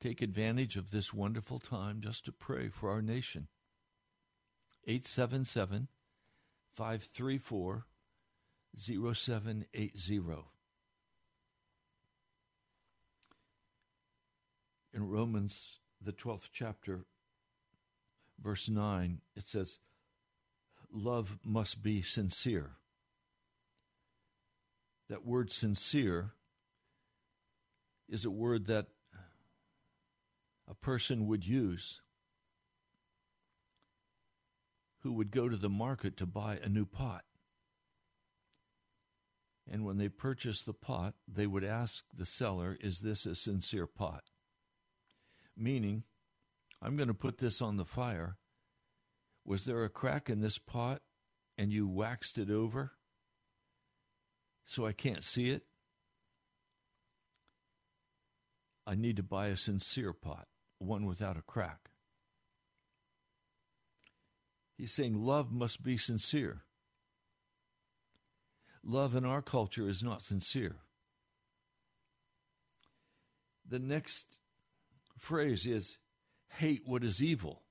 take 0.00 0.20
advantage 0.20 0.76
of 0.76 0.90
this 0.90 1.14
wonderful 1.14 1.58
time 1.58 2.00
just 2.00 2.24
to 2.26 2.32
pray 2.32 2.68
for 2.68 2.90
our 2.90 3.02
nation. 3.02 3.48
877 4.86 5.88
534 6.74 7.86
0780. 8.76 10.20
In 14.94 15.08
Romans, 15.08 15.78
the 16.02 16.12
12th 16.12 16.48
chapter, 16.52 17.06
verse 18.42 18.68
9, 18.68 19.20
it 19.34 19.46
says, 19.46 19.78
Love 20.92 21.38
must 21.42 21.82
be 21.82 22.02
sincere. 22.02 22.72
That 25.08 25.24
word 25.24 25.50
sincere 25.50 26.32
is 28.08 28.24
a 28.24 28.30
word 28.30 28.66
that 28.66 28.88
a 30.68 30.74
person 30.74 31.26
would 31.26 31.46
use 31.46 32.00
who 35.00 35.12
would 35.12 35.30
go 35.30 35.48
to 35.48 35.56
the 35.56 35.70
market 35.70 36.16
to 36.18 36.26
buy 36.26 36.58
a 36.62 36.68
new 36.68 36.84
pot. 36.84 37.24
And 39.70 39.84
when 39.84 39.96
they 39.96 40.08
purchased 40.08 40.66
the 40.66 40.74
pot, 40.74 41.14
they 41.26 41.46
would 41.46 41.64
ask 41.64 42.04
the 42.14 42.26
seller, 42.26 42.76
Is 42.80 43.00
this 43.00 43.26
a 43.26 43.34
sincere 43.34 43.86
pot? 43.86 44.24
Meaning, 45.56 46.04
I'm 46.80 46.96
going 46.96 47.08
to 47.08 47.14
put 47.14 47.38
this 47.38 47.62
on 47.62 47.76
the 47.76 47.84
fire. 47.84 48.36
Was 49.44 49.64
there 49.64 49.84
a 49.84 49.88
crack 49.88 50.30
in 50.30 50.40
this 50.40 50.58
pot 50.58 51.02
and 51.58 51.72
you 51.72 51.86
waxed 51.86 52.38
it 52.38 52.50
over 52.50 52.92
so 54.64 54.86
I 54.86 54.92
can't 54.92 55.24
see 55.24 55.50
it? 55.50 55.64
I 58.86 58.94
need 58.94 59.16
to 59.16 59.22
buy 59.22 59.48
a 59.48 59.56
sincere 59.56 60.12
pot, 60.12 60.48
one 60.78 61.06
without 61.06 61.36
a 61.36 61.42
crack. 61.42 61.90
He's 64.76 64.92
saying 64.92 65.14
love 65.14 65.52
must 65.52 65.82
be 65.82 65.96
sincere. 65.96 66.64
Love 68.84 69.14
in 69.14 69.24
our 69.24 69.42
culture 69.42 69.88
is 69.88 70.02
not 70.02 70.24
sincere. 70.24 70.78
The 73.68 73.78
next 73.78 74.40
phrase 75.22 75.66
is 75.66 75.98
hate 76.48 76.82
what 76.84 77.04
is 77.04 77.22
evil. 77.22 77.62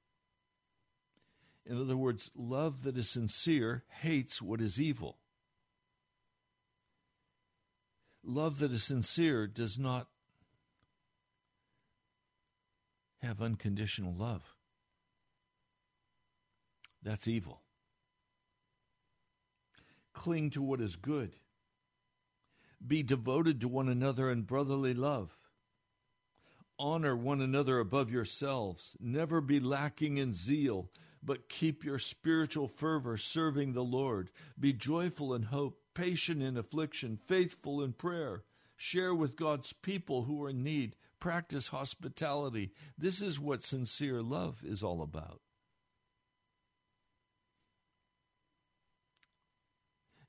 In 1.66 1.80
other 1.80 1.97
words, 1.97 2.32
love 2.34 2.84
that 2.84 2.97
is 2.97 3.10
sincere 3.10 3.84
hates 4.02 4.41
what 4.41 4.62
is 4.62 4.80
evil. 4.80 5.18
Love 8.24 8.60
that 8.60 8.72
is 8.72 8.84
sincere 8.84 9.47
does 9.47 9.78
not 9.78 10.08
have 13.22 13.41
unconditional 13.41 14.14
love. 14.16 14.56
That's 17.04 17.28
evil. 17.28 17.62
Cling 20.14 20.52
to 20.52 20.62
what 20.62 20.80
is 20.80 20.95
good. 20.95 21.36
Be 22.86 23.04
devoted 23.04 23.60
to 23.62 23.68
one 23.68 23.89
another 23.89 24.32
in 24.32 24.43
brotherly 24.43 24.93
love. 24.93 25.38
Honor 26.82 27.15
one 27.15 27.41
another 27.41 27.77
above 27.77 28.09
yourselves. 28.09 28.97
Never 28.99 29.39
be 29.39 29.59
lacking 29.59 30.17
in 30.17 30.34
zeal, 30.34 30.89
but 31.21 31.47
keep 31.47 31.84
your 31.84 31.99
spiritual 31.99 32.67
fervor 32.67 33.17
serving 33.17 33.73
the 33.73 33.84
Lord. 33.84 34.32
Be 34.59 34.73
joyful 34.73 35.36
in 35.36 35.43
hope, 35.43 35.79
patient 35.93 36.41
in 36.41 36.57
affliction, 36.57 37.19
faithful 37.27 37.84
in 37.84 37.93
prayer. 37.93 38.45
Share 38.75 39.13
with 39.13 39.36
God's 39.36 39.73
people 39.73 40.23
who 40.23 40.43
are 40.43 40.49
in 40.49 40.63
need. 40.63 40.95
Practice 41.19 41.67
hospitality. 41.67 42.71
This 42.97 43.21
is 43.21 43.39
what 43.39 43.61
sincere 43.61 44.23
love 44.23 44.63
is 44.63 44.82
all 44.82 45.03
about. 45.03 45.39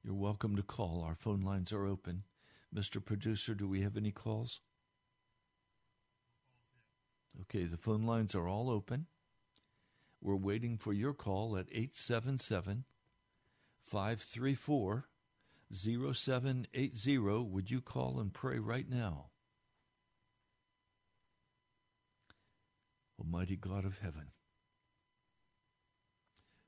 You're 0.05 0.13
welcome 0.13 0.57
to 0.57 0.63
call. 0.63 1.03
Our 1.03 1.15
phone 1.15 1.41
lines 1.41 1.73
are 1.73 1.87
open. 1.87 2.25
Mr. 2.75 3.03
Producer, 3.03 3.55
do 3.55 3.67
we 3.67 3.81
have 3.81 3.97
any 3.97 4.11
calls? 4.11 4.61
Okay, 7.55 7.67
the 7.67 7.77
phone 7.77 8.05
lines 8.05 8.35
are 8.35 8.49
all 8.49 8.71
open. 8.71 9.07
We're 10.23 10.37
waiting 10.37 10.79
for 10.79 10.95
your 10.95 11.13
call 11.13 11.55
at 11.59 11.67
877 11.71 12.85
534 13.85 15.05
0780. 15.71 17.19
Would 17.19 17.71
you 17.71 17.83
call 17.83 18.21
and 18.21 18.33
pray 18.33 18.59
right 18.59 18.89
now? 18.89 19.27
Almighty 23.21 23.57
God 23.57 23.85
of 23.85 23.99
heaven, 23.99 24.29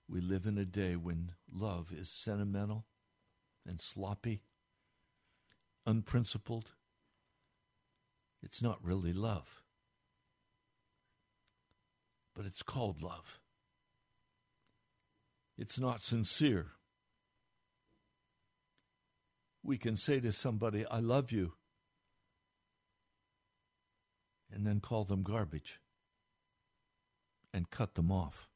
we 0.07 0.21
live 0.21 0.45
in 0.45 0.59
a 0.59 0.67
day 0.67 0.97
when 0.97 1.33
love 1.51 1.93
is 1.97 2.11
sentimental 2.11 2.85
and 3.67 3.81
sloppy, 3.81 4.43
unprincipled. 5.87 6.73
It's 8.43 8.63
not 8.63 8.85
really 8.85 9.15
love, 9.15 9.64
but 12.35 12.47
it's 12.47 12.63
called 12.63 13.03
love. 13.03 13.41
It's 15.57 15.79
not 15.79 16.03
sincere. 16.03 16.73
We 19.63 19.79
can 19.79 19.97
say 19.97 20.21
to 20.21 20.33
somebody, 20.33 20.85
I 20.87 20.99
love 20.99 21.33
you, 21.33 21.53
and 24.53 24.67
then 24.67 24.81
call 24.81 25.05
them 25.05 25.23
garbage 25.23 25.81
and 27.53 27.71
cut 27.71 27.95
them 27.95 28.11
off. 28.11 28.49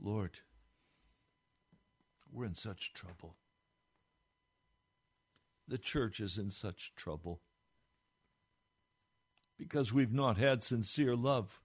Lord, 0.00 0.38
we're 2.32 2.46
in 2.46 2.54
such 2.54 2.92
trouble. 2.92 3.36
The 5.68 5.78
church 5.78 6.18
is 6.20 6.38
in 6.38 6.50
such 6.50 6.94
trouble 6.96 7.40
because 9.62 9.92
we've 9.92 10.12
not 10.12 10.38
had 10.38 10.60
sincere 10.60 11.14
love 11.14 11.60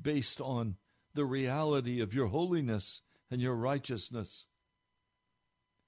based 0.00 0.40
on 0.40 0.76
the 1.14 1.24
reality 1.24 2.00
of 2.00 2.14
your 2.14 2.28
holiness 2.28 3.02
and 3.28 3.40
your 3.40 3.56
righteousness. 3.56 4.46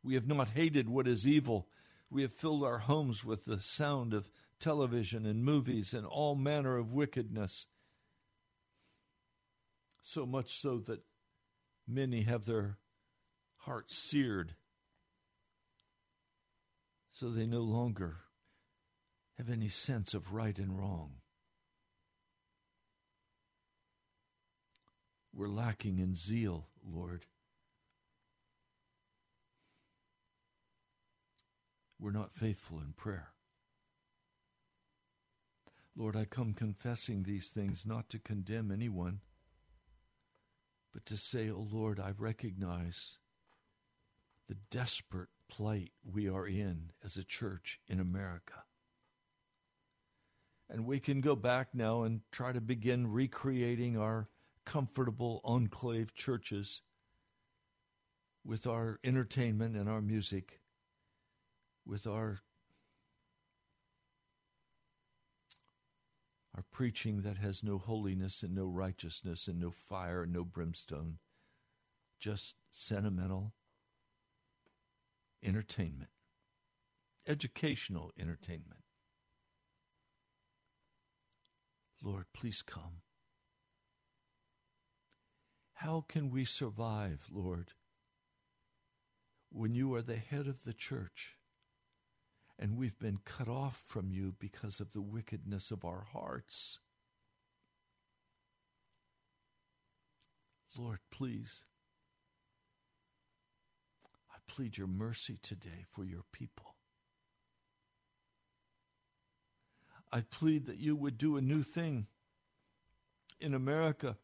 We 0.03 0.15
have 0.15 0.27
not 0.27 0.51
hated 0.51 0.89
what 0.89 1.07
is 1.07 1.27
evil. 1.27 1.69
We 2.11 2.23
have 2.23 2.35
filled 2.35 2.65
our 2.65 2.79
homes 2.79 3.25
with 3.25 3.45
the 3.45 3.61
sound 3.61 4.13
of 4.13 4.29
television 4.59 5.25
and 5.25 5.45
movies 5.45 5.95
and 5.95 6.05
all 6.05 6.35
manner 6.35 6.77
of 6.77 6.93
wickedness. 6.93 7.67
So 10.03 10.27
much 10.27 10.59
so 10.59 10.79
that 10.87 11.05
many 11.87 12.23
have 12.23 12.45
their 12.45 12.79
hearts 13.59 13.97
seared, 13.97 14.57
so 17.13 17.31
they 17.31 17.47
no 17.47 17.61
longer 17.61 18.17
have 19.39 19.49
any 19.49 19.69
sense 19.69 20.13
of 20.13 20.33
right 20.33 20.59
and 20.59 20.77
wrong. 20.77 21.22
We're 25.35 25.49
lacking 25.49 25.99
in 25.99 26.15
zeal, 26.15 26.69
Lord. 26.85 27.27
We're 31.99 32.11
not 32.11 32.35
faithful 32.35 32.79
in 32.79 32.93
prayer. 32.93 33.33
Lord, 35.97 36.17
I 36.17 36.25
come 36.25 36.55
confessing 36.55 37.23
these 37.23 37.51
things 37.51 37.85
not 37.87 38.09
to 38.11 38.19
condemn 38.19 38.71
anyone, 38.71 39.21
but 40.93 41.07
to 41.07 41.17
say, 41.17 41.51
O 41.51 41.57
oh 41.57 41.69
Lord, 41.71 42.01
I 42.01 42.13
recognize 42.17 43.19
the 44.49 44.57
desperate 44.71 45.29
plight 45.49 45.93
we 46.05 46.29
are 46.29 46.47
in 46.47 46.91
as 47.05 47.17
a 47.17 47.25
church 47.25 47.81
in 47.87 48.01
America. 48.01 48.65
And 50.69 50.87
we 50.87 50.99
can 51.01 51.21
go 51.21 51.37
back 51.37 51.69
now 51.75 52.03
and 52.03 52.23
try 52.33 52.53
to 52.53 52.61
begin 52.61 53.13
recreating 53.13 53.99
our 53.99 54.29
comfortable 54.65 55.41
enclave 55.45 56.15
churches 56.15 56.83
with 58.45 58.67
our 58.67 58.99
entertainment 59.05 59.77
and 59.77 59.89
our 59.89 60.01
music, 60.01 60.61
with 61.87 62.07
our 62.07 62.41
our 66.55 66.65
preaching 66.71 67.23
that 67.23 67.39
has 67.39 67.65
no 67.65 67.79
holiness 67.79 68.43
and 68.43 68.55
no 68.55 68.67
righteousness 68.67 69.49
and 69.49 69.59
no 69.59 69.71
fire 69.71 70.25
and 70.25 70.33
no 70.33 70.45
brimstone, 70.45 71.19
just 72.21 72.57
sentimental 72.71 73.55
entertainment, 75.43 76.11
educational 77.27 78.13
entertainment. 78.19 78.83
Lord, 82.03 82.27
please 82.35 82.63
come. 82.63 83.03
How 85.83 86.05
can 86.09 86.31
we 86.31 86.45
survive, 86.45 87.27
Lord, 87.29 87.73
when 89.51 89.75
you 89.75 89.93
are 89.97 90.03
the 90.03 90.15
head 90.15 90.47
of 90.47 90.63
the 90.63 90.73
church 90.73 91.35
and 92.57 92.77
we've 92.77 93.01
been 93.01 93.19
cut 93.25 93.49
off 93.49 93.83
from 93.85 94.13
you 94.13 94.33
because 94.39 94.79
of 94.79 94.93
the 94.93 95.01
wickedness 95.01 95.73
of 95.73 95.85
our 95.85 96.07
hearts? 96.13 96.79
Lord, 100.79 101.01
please, 101.11 101.65
I 104.31 104.37
plead 104.47 104.79
your 104.79 104.87
mercy 104.87 105.37
today 105.43 105.85
for 105.91 106.05
your 106.05 106.23
people. 106.31 106.77
I 110.13 110.21
plead 110.21 110.67
that 110.67 110.79
you 110.79 110.95
would 110.95 111.19
do 111.19 111.37
a 111.37 111.41
new 111.41 111.65
thing 111.65 112.07
in 113.41 113.53
America 113.53 114.17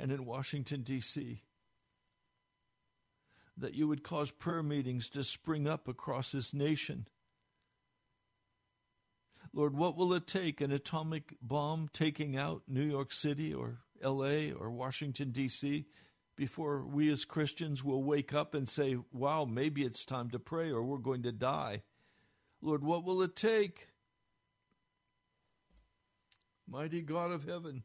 and 0.00 0.10
in 0.10 0.24
Washington, 0.24 0.82
D.C. 0.82 1.42
That 3.58 3.74
you 3.74 3.86
would 3.86 4.02
cause 4.02 4.30
prayer 4.30 4.62
meetings 4.62 5.10
to 5.10 5.22
spring 5.22 5.68
up 5.68 5.86
across 5.86 6.32
this 6.32 6.54
nation. 6.54 7.06
Lord, 9.52 9.76
what 9.76 9.96
will 9.96 10.14
it 10.14 10.26
take 10.26 10.60
an 10.60 10.72
atomic 10.72 11.34
bomb 11.42 11.90
taking 11.92 12.36
out 12.36 12.62
New 12.66 12.84
York 12.84 13.12
City 13.12 13.52
or 13.52 13.80
LA 14.02 14.52
or 14.58 14.70
Washington, 14.70 15.32
D.C., 15.32 15.86
before 16.36 16.86
we 16.86 17.12
as 17.12 17.26
Christians 17.26 17.84
will 17.84 18.02
wake 18.02 18.32
up 18.32 18.54
and 18.54 18.66
say, 18.66 18.96
wow, 19.12 19.44
maybe 19.44 19.82
it's 19.82 20.06
time 20.06 20.30
to 20.30 20.38
pray 20.38 20.70
or 20.70 20.82
we're 20.82 20.96
going 20.96 21.24
to 21.24 21.32
die? 21.32 21.82
Lord, 22.62 22.82
what 22.82 23.04
will 23.04 23.20
it 23.20 23.36
take? 23.36 23.88
Mighty 26.66 27.02
God 27.02 27.30
of 27.30 27.44
heaven, 27.44 27.82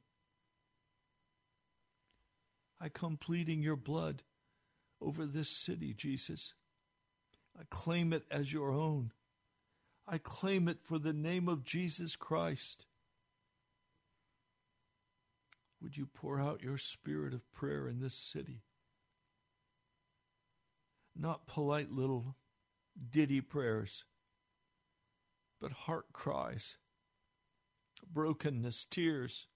I 2.80 2.90
come 2.90 3.18
pleading 3.18 3.62
your 3.62 3.76
blood 3.76 4.24
over 5.02 5.26
this 5.26 5.50
city, 5.50 5.94
Jesus. 5.94 6.54
I 7.58 7.64
claim 7.70 8.12
it 8.12 8.24
as 8.30 8.52
your 8.52 8.72
own. 8.72 9.12
I 10.08 10.18
claim 10.18 10.68
it 10.68 10.80
for 10.84 11.00
the 11.00 11.14
name 11.14 11.48
of 11.48 11.64
Jesus 11.64 12.16
Christ. 12.16 12.86
Would 15.82 15.98
you 15.98 16.06
pour 16.06 16.40
out 16.40 16.64
your 16.64 16.78
spirit 16.78 17.34
of 17.34 17.52
prayer 17.52 17.88
in 17.88 18.00
this 18.00 18.16
city? 18.16 18.64
Not 21.16 21.48
polite 21.48 21.92
little 21.92 22.36
ditty 23.10 23.42
prayers, 23.42 24.04
but 25.62 25.72
heart 25.72 26.08
cries, 26.12 26.78
brokenness, 28.12 28.86
tears 28.86 29.48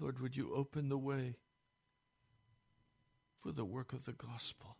Lord, 0.00 0.18
would 0.20 0.34
you 0.34 0.54
open 0.54 0.88
the 0.88 0.96
way 0.96 1.36
for 3.42 3.52
the 3.52 3.66
work 3.66 3.92
of 3.92 4.06
the 4.06 4.12
gospel? 4.12 4.78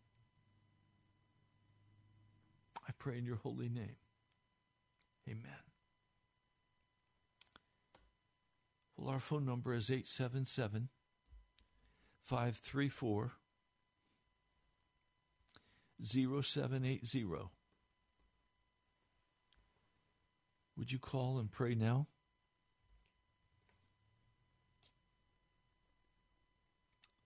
I 2.89 2.93
pray 2.99 3.18
in 3.18 3.27
your 3.27 3.37
holy 3.37 3.68
name. 3.68 3.97
Amen. 5.29 5.45
Well, 8.97 9.11
our 9.11 9.21
phone 9.21 9.45
number 9.45 9.75
is 9.75 9.91
877 9.91 10.89
534 12.23 13.33
0780. 16.03 17.27
Would 20.77 20.93
you 20.93 20.99
call 20.99 21.39
and 21.39 21.51
pray 21.51 21.75
now? 21.75 22.07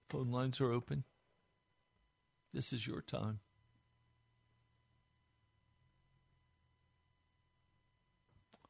Phone 0.08 0.30
lines 0.30 0.60
are 0.60 0.72
open. 0.72 1.04
This 2.52 2.72
is 2.72 2.86
your 2.86 3.00
time. 3.00 3.40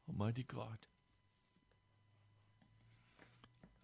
Almighty 0.09 0.45
God, 0.47 0.87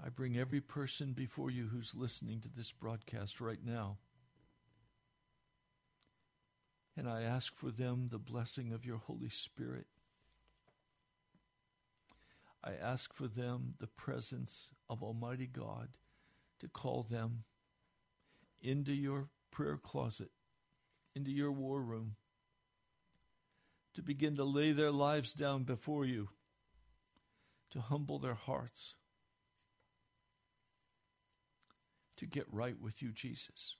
I 0.03 0.09
bring 0.09 0.37
every 0.37 0.61
person 0.61 1.13
before 1.13 1.51
you 1.51 1.67
who's 1.67 1.93
listening 1.93 2.39
to 2.41 2.49
this 2.49 2.71
broadcast 2.71 3.41
right 3.41 3.59
now. 3.63 3.97
And 6.97 7.07
I 7.07 7.21
ask 7.23 7.55
for 7.55 7.69
them 7.69 8.09
the 8.11 8.17
blessing 8.17 8.71
of 8.73 8.85
your 8.85 8.97
Holy 8.97 9.29
Spirit. 9.29 9.87
I 12.63 12.73
ask 12.73 13.13
for 13.13 13.27
them 13.27 13.75
the 13.79 13.87
presence 13.87 14.71
of 14.89 15.01
Almighty 15.03 15.47
God 15.47 15.89
to 16.61 16.67
call 16.67 17.03
them 17.03 17.43
into 18.61 18.93
your 18.93 19.29
prayer 19.49 19.77
closet, 19.77 20.29
into 21.15 21.31
your 21.31 21.51
war 21.51 21.81
room, 21.81 22.15
to 23.95 24.01
begin 24.03 24.35
to 24.35 24.43
lay 24.43 24.71
their 24.71 24.91
lives 24.91 25.33
down 25.33 25.63
before 25.63 26.05
you, 26.05 26.29
to 27.71 27.81
humble 27.81 28.19
their 28.19 28.35
hearts, 28.35 28.95
to 32.15 32.27
get 32.27 32.45
right 32.51 32.79
with 32.79 33.01
you, 33.01 33.11
Jesus. 33.11 33.75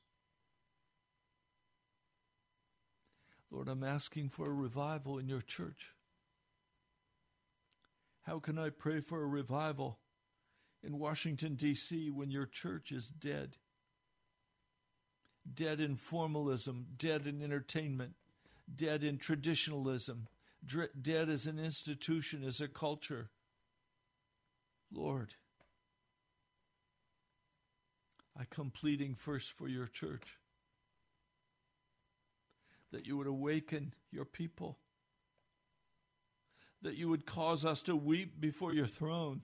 Lord, 3.51 3.67
I'm 3.67 3.84
asking 3.84 4.29
for 4.29 4.47
a 4.47 4.53
revival 4.53 5.19
in 5.19 5.29
your 5.29 5.41
church. 5.41 5.93
How 8.23 8.39
can 8.39 8.57
I 8.57 8.69
pray 8.69 9.01
for 9.01 9.21
a 9.21 9.27
revival 9.27 9.99
in 10.84 10.97
Washington, 10.97 11.55
D.C., 11.55 12.09
when 12.09 12.32
your 12.32 12.45
church 12.45 12.91
is 12.91 13.07
dead? 13.07 13.57
dead 15.53 15.79
in 15.79 15.95
formalism, 15.95 16.86
dead 16.97 17.25
in 17.25 17.41
entertainment, 17.41 18.13
dead 18.73 19.03
in 19.03 19.17
traditionalism, 19.17 20.27
dead 21.01 21.29
as 21.29 21.47
an 21.47 21.59
institution, 21.59 22.43
as 22.43 22.61
a 22.61 22.67
culture. 22.67 23.29
Lord, 24.91 25.34
I 28.38 28.45
come 28.45 28.71
pleading 28.71 29.15
first 29.15 29.51
for 29.51 29.67
your 29.67 29.88
church 29.88 30.38
that 32.91 33.07
you 33.07 33.17
would 33.17 33.27
awaken 33.27 33.93
your 34.11 34.25
people, 34.25 34.77
that 36.82 36.95
you 36.95 37.07
would 37.09 37.25
cause 37.25 37.63
us 37.63 37.82
to 37.84 37.95
weep 37.95 38.39
before 38.39 38.73
your 38.73 38.88
throne, 38.88 39.41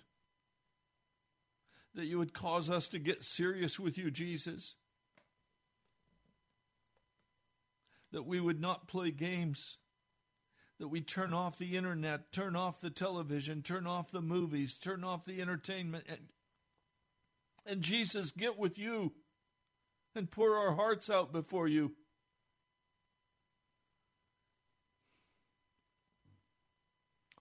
that 1.97 2.05
you 2.05 2.19
would 2.19 2.31
cause 2.31 2.69
us 2.69 2.87
to 2.87 2.99
get 2.99 3.23
serious 3.23 3.79
with 3.79 3.97
you, 3.97 4.11
Jesus. 4.11 4.75
That 8.11 8.25
we 8.25 8.39
would 8.39 8.61
not 8.61 8.87
play 8.87 9.09
games, 9.09 9.79
that 10.79 10.89
we 10.89 11.01
turn 11.01 11.33
off 11.33 11.57
the 11.57 11.75
internet, 11.75 12.31
turn 12.31 12.55
off 12.55 12.79
the 12.79 12.91
television, 12.91 13.63
turn 13.63 13.87
off 13.87 14.11
the 14.11 14.21
movies, 14.21 14.77
turn 14.77 15.03
off 15.03 15.25
the 15.25 15.41
entertainment, 15.41 16.05
and, 16.07 16.19
And 17.65 17.81
Jesus, 17.81 18.29
get 18.29 18.59
with 18.59 18.77
you 18.77 19.13
and 20.13 20.29
pour 20.29 20.55
our 20.55 20.75
hearts 20.75 21.09
out 21.09 21.33
before 21.33 21.67
you. 21.67 21.93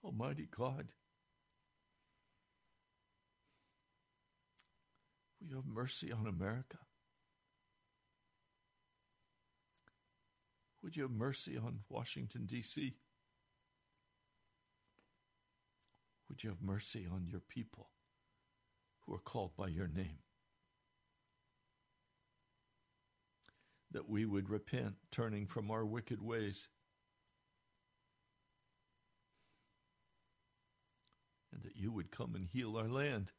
Almighty 0.03 0.47
God, 0.49 0.87
you 5.49 5.55
have 5.55 5.65
mercy 5.65 6.11
on 6.11 6.27
America? 6.27 6.77
Would 10.83 10.95
you 10.95 11.03
have 11.03 11.11
mercy 11.11 11.57
on 11.57 11.79
Washington, 11.89 12.45
D.C.? 12.45 12.95
Would 16.29 16.43
you 16.43 16.49
have 16.49 16.61
mercy 16.61 17.07
on 17.11 17.25
your 17.27 17.39
people 17.39 17.89
who 19.01 19.13
are 19.13 19.19
called 19.19 19.55
by 19.57 19.67
your 19.67 19.87
name? 19.87 20.19
That 23.91 24.09
we 24.09 24.25
would 24.25 24.49
repent, 24.49 24.95
turning 25.11 25.47
from 25.47 25.71
our 25.71 25.85
wicked 25.85 26.21
ways, 26.21 26.67
and 31.53 31.63
that 31.63 31.77
you 31.77 31.91
would 31.91 32.11
come 32.11 32.35
and 32.35 32.45
heal 32.45 32.77
our 32.77 32.89
land. 32.89 33.31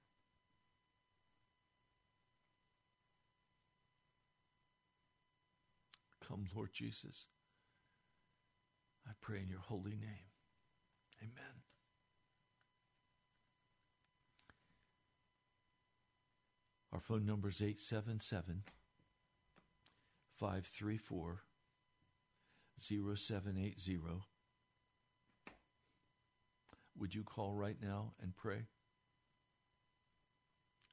Come, 6.29 6.47
Lord 6.55 6.71
Jesus. 6.75 7.27
I 9.07 9.13
pray 9.21 9.39
in 9.39 9.49
your 9.49 9.61
holy 9.61 9.93
name. 9.93 10.29
Amen. 11.23 11.63
Our 16.93 17.01
phone 17.01 17.25
number 17.25 17.49
is 17.49 17.63
877 17.63 18.65
534 20.39 21.43
0780. 22.79 23.99
Would 26.99 27.15
you 27.15 27.23
call 27.23 27.55
right 27.55 27.77
now 27.81 28.13
and 28.23 28.37
pray? 28.37 28.67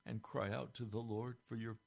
And 0.06 0.22
cry 0.22 0.52
out 0.52 0.74
to 0.76 0.86
the 0.86 1.00
Lord 1.00 1.38
for 1.48 1.56
your 1.56 1.78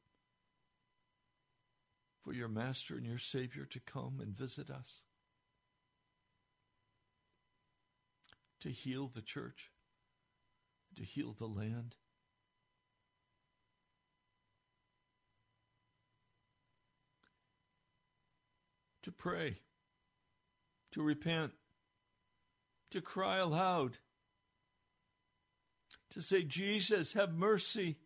for 2.28 2.34
your 2.34 2.48
master 2.48 2.94
and 2.94 3.06
your 3.06 3.16
savior 3.16 3.64
to 3.64 3.80
come 3.80 4.18
and 4.20 4.36
visit 4.36 4.68
us. 4.68 5.00
To 8.60 8.68
heal 8.68 9.08
the 9.08 9.22
church, 9.22 9.70
to 10.94 11.04
heal 11.04 11.32
the 11.32 11.46
land. 11.46 11.96
To 19.04 19.10
pray, 19.10 19.60
to 20.92 21.00
repent, 21.00 21.52
to 22.90 23.00
cry 23.00 23.38
aloud 23.38 23.96
to 26.10 26.20
say, 26.20 26.42
Jesus, 26.42 27.14
have 27.14 27.32
mercy 27.32 27.96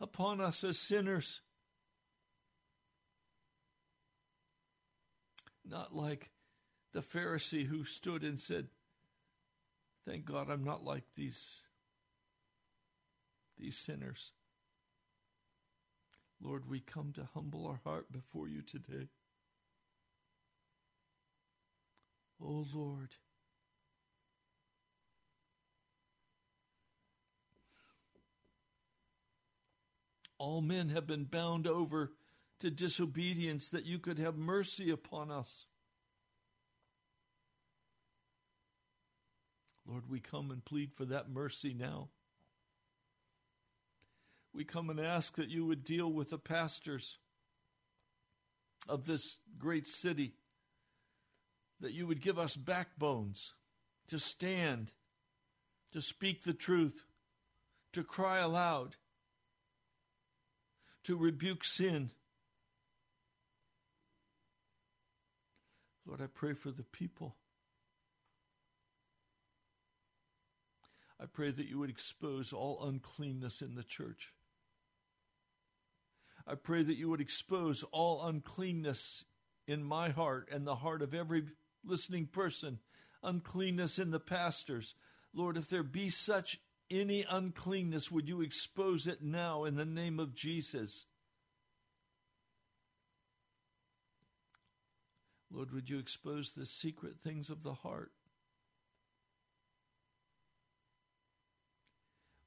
upon 0.00 0.40
us 0.40 0.64
as 0.64 0.76
sinners. 0.76 1.42
Not 5.68 5.94
like 5.94 6.30
the 6.92 7.00
Pharisee 7.00 7.66
who 7.66 7.84
stood 7.84 8.22
and 8.22 8.38
said, 8.38 8.68
Thank 10.06 10.24
God 10.24 10.48
I'm 10.48 10.62
not 10.62 10.84
like 10.84 11.04
these, 11.16 11.62
these 13.58 13.76
sinners. 13.76 14.30
Lord, 16.40 16.68
we 16.68 16.78
come 16.78 17.12
to 17.14 17.28
humble 17.34 17.66
our 17.66 17.80
heart 17.82 18.12
before 18.12 18.46
you 18.46 18.62
today. 18.62 19.08
Oh 22.40 22.66
Lord, 22.72 23.10
all 30.38 30.60
men 30.60 30.90
have 30.90 31.06
been 31.06 31.24
bound 31.24 31.66
over 31.66 32.12
to 32.60 32.70
disobedience, 32.70 33.68
that 33.68 33.84
you 33.84 33.98
could 33.98 34.18
have 34.18 34.36
mercy 34.36 34.90
upon 34.90 35.30
us. 35.30 35.66
Lord, 39.86 40.08
we 40.08 40.20
come 40.20 40.50
and 40.50 40.64
plead 40.64 40.92
for 40.92 41.04
that 41.04 41.30
mercy 41.30 41.74
now. 41.74 42.08
We 44.52 44.64
come 44.64 44.90
and 44.90 44.98
ask 44.98 45.36
that 45.36 45.50
you 45.50 45.66
would 45.66 45.84
deal 45.84 46.10
with 46.10 46.30
the 46.30 46.38
pastors 46.38 47.18
of 48.88 49.04
this 49.06 49.38
great 49.58 49.86
city, 49.86 50.32
that 51.80 51.92
you 51.92 52.06
would 52.06 52.22
give 52.22 52.38
us 52.38 52.56
backbones 52.56 53.52
to 54.08 54.18
stand, 54.18 54.92
to 55.92 56.00
speak 56.00 56.44
the 56.44 56.54
truth, 56.54 57.04
to 57.92 58.02
cry 58.02 58.38
aloud 58.38 58.96
to 61.06 61.16
rebuke 61.16 61.62
sin. 61.62 62.10
Lord, 66.06 66.22
I 66.22 66.26
pray 66.26 66.52
for 66.52 66.70
the 66.70 66.84
people. 66.84 67.36
I 71.20 71.24
pray 71.26 71.50
that 71.50 71.66
you 71.66 71.78
would 71.78 71.90
expose 71.90 72.52
all 72.52 72.84
uncleanness 72.84 73.62
in 73.62 73.74
the 73.74 73.82
church. 73.82 74.32
I 76.46 76.54
pray 76.54 76.82
that 76.82 76.96
you 76.96 77.08
would 77.08 77.20
expose 77.20 77.84
all 77.90 78.24
uncleanness 78.24 79.24
in 79.66 79.82
my 79.82 80.10
heart 80.10 80.48
and 80.52 80.64
the 80.66 80.76
heart 80.76 81.02
of 81.02 81.12
every 81.12 81.44
listening 81.84 82.26
person, 82.26 82.78
uncleanness 83.22 83.98
in 83.98 84.10
the 84.10 84.20
pastors. 84.20 84.94
Lord, 85.34 85.56
if 85.56 85.68
there 85.68 85.82
be 85.82 86.08
such 86.08 86.58
any 86.88 87.24
uncleanness, 87.28 88.12
would 88.12 88.28
you 88.28 88.42
expose 88.42 89.08
it 89.08 89.22
now 89.22 89.64
in 89.64 89.74
the 89.74 89.84
name 89.84 90.20
of 90.20 90.34
Jesus? 90.34 91.06
Lord, 95.50 95.72
would 95.72 95.88
you 95.88 95.98
expose 95.98 96.52
the 96.52 96.66
secret 96.66 97.16
things 97.22 97.50
of 97.50 97.62
the 97.62 97.74
heart? 97.74 98.12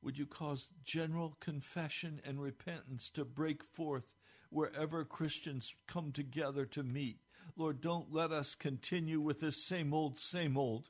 Would 0.02 0.18
you 0.18 0.26
cause 0.26 0.70
general 0.84 1.36
confession 1.40 2.22
and 2.24 2.42
repentance 2.42 3.10
to 3.12 3.26
break 3.26 3.64
forth 3.64 4.06
wherever 4.50 5.04
Christians 5.04 5.74
come 5.88 6.12
together 6.12 6.66
to 6.68 6.84
meet? 6.84 7.20
Lord, 7.56 7.82
don't 7.82 8.14
let 8.14 8.32
us 8.32 8.56
continue 8.56 9.20
with 9.20 9.40
this 9.42 9.66
same 9.66 9.94
old, 9.94 10.18
same 10.18 10.58
old. 10.58 10.90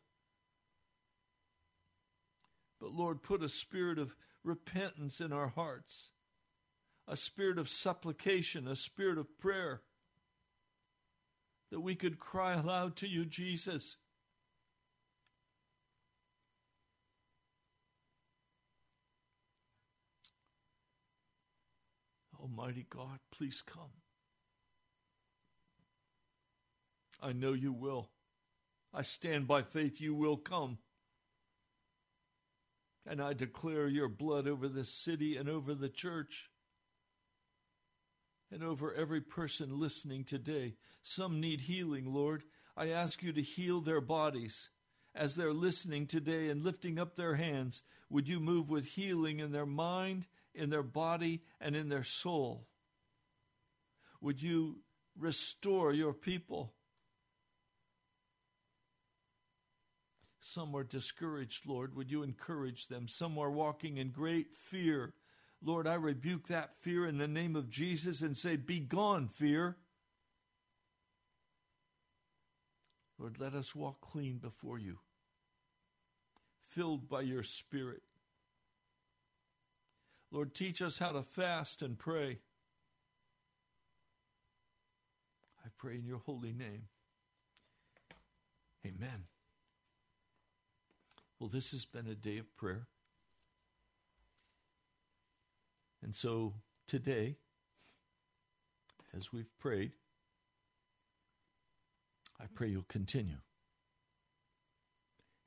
But 2.80 2.92
Lord, 2.92 3.24
put 3.24 3.44
a 3.44 3.50
spirit 3.50 3.98
of 3.98 4.16
repentance 4.44 5.20
in 5.20 5.34
our 5.34 5.50
hearts, 5.50 6.12
a 7.08 7.18
spirit 7.18 7.58
of 7.58 7.68
supplication, 7.68 8.68
a 8.68 8.76
spirit 8.76 9.18
of 9.18 9.38
prayer, 9.40 9.82
that 11.72 11.82
we 11.82 11.96
could 11.96 12.20
cry 12.20 12.54
aloud 12.54 12.96
to 12.98 13.08
you, 13.08 13.26
Jesus. 13.26 13.98
Almighty 22.40 22.86
God, 22.90 23.20
please 23.32 23.62
come. 23.66 23.92
I 27.22 27.34
know 27.34 27.54
you 27.54 27.74
will. 27.74 28.10
I 28.94 29.02
stand 29.02 29.48
by 29.48 29.62
faith 29.62 30.02
you 30.02 30.16
will 30.16 30.38
come. 30.38 30.80
And 33.06 33.22
I 33.22 33.34
declare 33.34 33.88
your 33.88 34.08
blood 34.08 34.48
over 34.48 34.68
this 34.68 34.90
city 34.90 35.36
and 35.36 35.50
over 35.50 35.74
the 35.74 35.90
church 35.90 36.49
and 38.52 38.64
over 38.64 38.94
every 38.94 39.22
person 39.22 39.80
listening 39.80 40.24
today. 40.24 40.76
Some 41.02 41.40
need 41.40 41.62
healing, 41.62 42.14
Lord. 42.14 42.44
I 42.76 42.90
ask 42.90 43.22
you 43.22 43.34
to 43.34 43.42
heal 43.42 43.82
their 43.82 44.02
bodies. 44.02 44.70
As 45.16 45.36
they're 45.36 45.54
listening 45.54 46.08
today 46.08 46.50
and 46.50 46.64
lifting 46.64 47.00
up 47.00 47.16
their 47.16 47.36
hands, 47.36 47.82
would 48.10 48.30
you 48.30 48.40
move 48.40 48.70
with 48.70 48.86
healing 48.86 49.40
in 49.40 49.52
their 49.52 49.66
mind, 49.66 50.28
in 50.54 50.70
their 50.70 50.84
body, 50.84 51.42
and 51.60 51.76
in 51.76 51.90
their 51.90 52.04
soul? 52.04 52.68
Would 54.22 54.42
you 54.42 54.80
restore 55.18 55.94
your 55.94 56.14
people? 56.14 56.74
Some 60.40 60.76
are 60.76 60.84
discouraged, 60.84 61.68
Lord. 61.68 61.96
Would 61.96 62.10
you 62.10 62.24
encourage 62.24 62.88
them? 62.88 63.08
Some 63.08 63.38
are 63.38 63.52
walking 63.52 63.98
in 63.98 64.10
great 64.10 64.52
fear. 64.52 65.14
Lord, 65.62 65.88
I 65.88 65.96
rebuke 65.96 66.48
that 66.48 66.76
fear 66.80 67.06
in 67.06 67.18
the 67.18 67.28
name 67.28 67.56
of 67.56 67.70
Jesus 67.70 68.22
and 68.22 68.38
say, 68.38 68.56
Be 68.56 68.80
gone, 68.80 69.28
fear. 69.28 69.78
Lord, 73.18 73.40
let 73.40 73.54
us 73.54 73.76
walk 73.76 74.00
clean 74.00 74.38
before 74.38 74.80
you, 74.80 75.00
filled 76.70 77.10
by 77.10 77.22
your 77.22 77.44
Spirit. 77.44 78.02
Lord, 80.32 80.56
teach 80.56 80.82
us 80.82 81.00
how 81.00 81.12
to 81.12 81.24
fast 81.24 81.82
and 81.82 82.00
pray. 82.00 82.40
I 85.66 85.70
pray 85.78 85.96
in 85.96 86.06
your 86.06 86.20
holy 86.20 86.54
name. 86.54 86.84
Amen. 88.86 89.26
Well, 91.40 91.50
this 91.50 91.72
has 91.72 91.84
been 91.84 92.08
a 92.08 92.16
day 92.16 92.38
of 92.38 92.56
prayer. 92.56 92.88
And 96.02 96.16
so 96.16 96.54
today, 96.88 97.38
as 99.16 99.34
we've 99.34 99.58
prayed, 99.60 99.92
I 102.40 102.46
pray 102.54 102.70
you'll 102.70 102.84
continue 102.88 103.40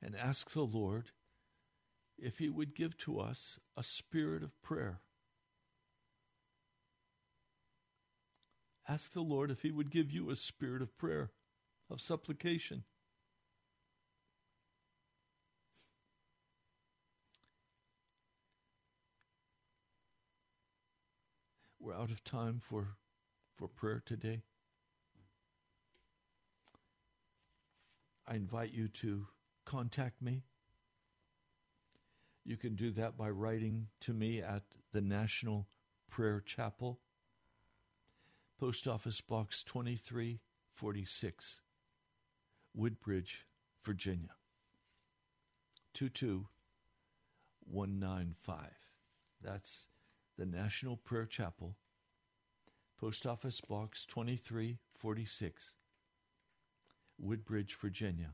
and 0.01 0.15
ask 0.15 0.51
the 0.51 0.61
Lord 0.61 1.11
if 2.17 2.37
He 2.37 2.49
would 2.49 2.75
give 2.75 2.97
to 2.99 3.19
us 3.19 3.59
a 3.75 3.83
spirit 3.83 4.43
of 4.43 4.61
prayer. 4.61 4.99
Ask 8.87 9.13
the 9.13 9.21
Lord 9.21 9.49
if 9.49 9.61
He 9.61 9.71
would 9.71 9.89
give 9.89 10.11
you 10.11 10.29
a 10.29 10.35
spirit 10.35 10.81
of 10.81 10.95
prayer, 10.97 11.31
of 11.89 12.01
supplication. 12.01 12.83
We're 21.93 22.01
out 22.01 22.11
of 22.11 22.23
time 22.23 22.59
for, 22.59 22.95
for 23.55 23.67
prayer 23.67 24.01
today. 24.05 24.43
I 28.27 28.35
invite 28.35 28.71
you 28.71 28.87
to 28.87 29.25
contact 29.65 30.21
me. 30.21 30.43
You 32.45 32.55
can 32.57 32.75
do 32.75 32.91
that 32.91 33.17
by 33.17 33.29
writing 33.29 33.87
to 34.01 34.13
me 34.13 34.39
at 34.41 34.63
the 34.91 35.01
National 35.01 35.65
Prayer 36.09 36.43
Chapel, 36.45 36.99
Post 38.59 38.87
Office 38.87 39.21
Box 39.21 39.63
2346, 39.63 41.61
Woodbridge, 42.73 43.45
Virginia 43.83 44.35
22195. 45.93 48.57
That's 49.41 49.87
the 50.37 50.45
National 50.45 50.97
Prayer 50.97 51.25
Chapel, 51.25 51.77
Post 53.03 53.27
Office 53.27 53.59
Box 53.59 54.05
2346, 54.05 55.73
Woodbridge, 57.19 57.75
Virginia 57.75 58.29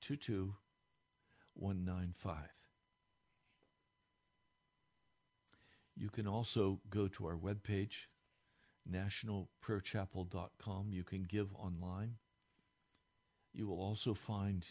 22195. 0.00 2.36
You 5.96 6.08
can 6.08 6.28
also 6.28 6.78
go 6.88 7.08
to 7.08 7.26
our 7.26 7.36
webpage, 7.36 8.06
nationalprayerchapel.com. 8.88 10.92
You 10.92 11.02
can 11.02 11.24
give 11.24 11.52
online. 11.56 12.18
You 13.52 13.66
will 13.66 13.80
also 13.80 14.14
find 14.14 14.64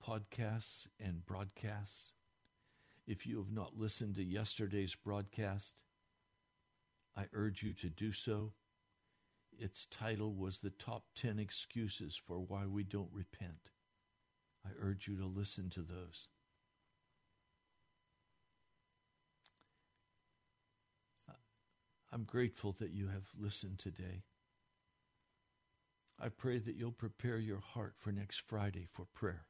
podcasts 0.00 0.86
and 1.00 1.26
broadcasts. 1.26 2.12
If 3.08 3.26
you 3.26 3.38
have 3.38 3.50
not 3.50 3.76
listened 3.76 4.14
to 4.14 4.22
yesterday's 4.22 4.94
broadcast, 4.94 5.82
I 7.16 7.26
urge 7.32 7.62
you 7.62 7.72
to 7.74 7.88
do 7.88 8.12
so. 8.12 8.52
Its 9.56 9.86
title 9.86 10.34
was 10.34 10.58
The 10.58 10.70
Top 10.70 11.04
10 11.14 11.38
Excuses 11.38 12.16
for 12.16 12.40
Why 12.40 12.66
We 12.66 12.82
Don't 12.82 13.12
Repent. 13.12 13.70
I 14.66 14.70
urge 14.80 15.06
you 15.06 15.16
to 15.18 15.26
listen 15.26 15.70
to 15.70 15.80
those. 15.80 16.28
I'm 22.12 22.22
grateful 22.24 22.76
that 22.78 22.92
you 22.92 23.08
have 23.08 23.24
listened 23.36 23.80
today. 23.80 24.22
I 26.20 26.28
pray 26.28 26.58
that 26.58 26.76
you'll 26.76 26.92
prepare 26.92 27.38
your 27.38 27.58
heart 27.58 27.94
for 27.98 28.12
next 28.12 28.42
Friday 28.46 28.86
for 28.88 29.04
prayer. 29.12 29.46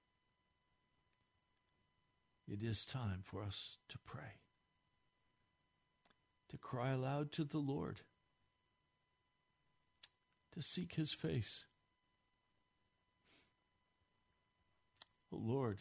It 2.49 2.63
is 2.63 2.87
time 2.87 3.21
for 3.23 3.43
us 3.43 3.77
to 3.91 3.99
pray, 4.07 4.41
to 6.55 6.59
cry 6.59 6.91
aloud 6.91 7.33
to 7.33 7.43
the 7.43 7.59
Lord, 7.59 8.03
to 10.53 10.63
seek 10.63 10.95
his 10.95 11.13
face. 11.13 11.65
Oh 15.33 15.41
Lord, 15.43 15.79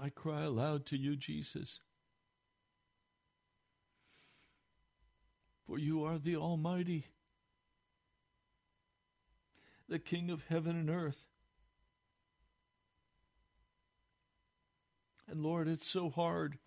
I 0.00 0.08
cry 0.10 0.42
aloud 0.42 0.86
to 0.86 0.96
you, 0.96 1.16
Jesus. 1.16 1.80
For 5.66 5.80
you 5.80 6.04
are 6.04 6.18
the 6.18 6.36
Almighty, 6.36 7.06
the 9.88 9.98
King 9.98 10.30
of 10.30 10.44
heaven 10.48 10.76
and 10.76 10.88
earth. 10.88 11.24
And 15.32 15.42
Lord, 15.42 15.66
it's 15.66 15.88
so 15.88 16.10
hard 16.10 16.58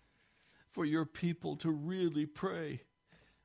for 0.72 0.84
your 0.84 1.06
people 1.06 1.54
to 1.58 1.70
really 1.70 2.26
pray. 2.26 2.82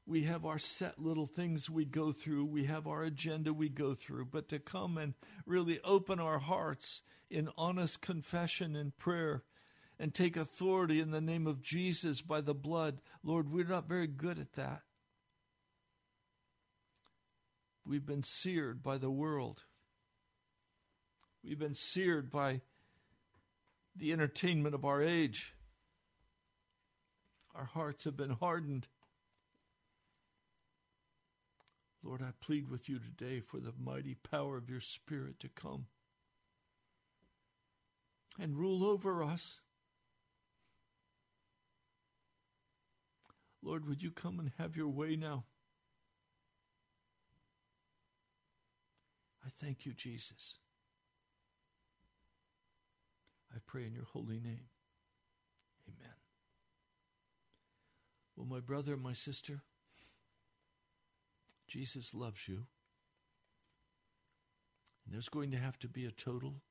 We 0.03 0.24
have 0.24 0.47
our 0.47 0.57
set 0.57 0.97
little 0.97 1.28
things 1.28 1.69
we 1.69 1.86
go 1.86 2.11
through, 2.11 2.45
we 2.45 2.65
have 2.65 2.88
our 2.88 3.03
agenda 3.03 3.53
we 3.53 3.69
go 3.69 3.93
through, 3.93 4.26
but 4.26 4.49
to 4.49 4.57
come 4.57 4.97
and 4.97 5.13
really 5.45 5.80
open 5.84 6.19
our 6.19 6.39
hearts 6.39 7.03
in 7.30 7.49
honest 7.55 8.01
confession 8.01 8.76
and 8.76 8.97
prayer 8.97 9.43
and 9.99 10.11
take 10.11 10.36
authority 10.36 10.99
in 10.99 11.11
the 11.11 11.22
name 11.22 11.45
of 11.45 11.61
Jesus 11.61 12.24
by 12.24 12.41
the 12.41 12.55
blood, 12.55 12.99
Lord, 13.24 13.47
we're 13.47 13.63
not 13.63 13.88
very 13.88 14.07
good 14.07 14.39
at 14.39 14.53
that. 14.53 14.82
We've 17.86 18.07
been 18.07 18.24
seared 18.24 18.82
by 18.82 18.97
the 18.97 19.11
world. 19.11 19.65
We've 21.43 21.59
been 21.59 21.76
seared 21.76 22.32
by 22.32 22.61
the 23.96 24.12
entertainment 24.12 24.76
of 24.76 24.86
our 24.86 25.04
age. 25.04 25.54
Our 27.54 27.66
hearts 27.66 28.06
have 28.06 28.16
been 28.16 28.32
hardened. 28.32 28.88
Lord, 32.04 32.22
I 32.22 32.32
plead 32.42 32.70
with 32.70 32.89
you 32.89 33.00
today 33.00 33.42
for 33.42 33.60
the 33.60 33.74
mighty 33.78 34.16
power 34.16 34.58
of 34.58 34.70
your 34.70 34.80
Spirit 34.80 35.39
to 35.42 35.50
come 35.50 35.86
and 38.39 38.58
rule 38.58 38.84
over 38.84 39.24
us. 39.24 39.60
Lord, 43.62 43.88
would 43.88 44.02
you 44.02 44.10
come 44.10 44.39
and 44.39 44.52
have 44.58 44.76
your 44.76 44.88
way 44.88 45.16
now? 45.16 45.44
I 49.46 49.50
thank 49.60 49.86
you, 49.86 49.94
Jesus. 49.94 50.58
I 53.54 53.60
pray 53.66 53.86
in 53.86 53.93
your 53.93 54.06
holy 54.06 54.39
name. 54.39 54.70
Amen. 55.88 56.16
Well, 58.36 58.47
my 58.47 58.60
brother, 58.60 58.95
my 58.95 59.14
sister, 59.14 59.62
Jesus 61.68 62.14
loves 62.14 62.47
you. 62.47 62.66
And 65.06 65.14
there's 65.14 65.30
going 65.30 65.52
to 65.52 65.58
have 65.58 65.80
to 65.80 65.88
be 65.88 66.06
a 66.06 66.12
total 66.12 66.62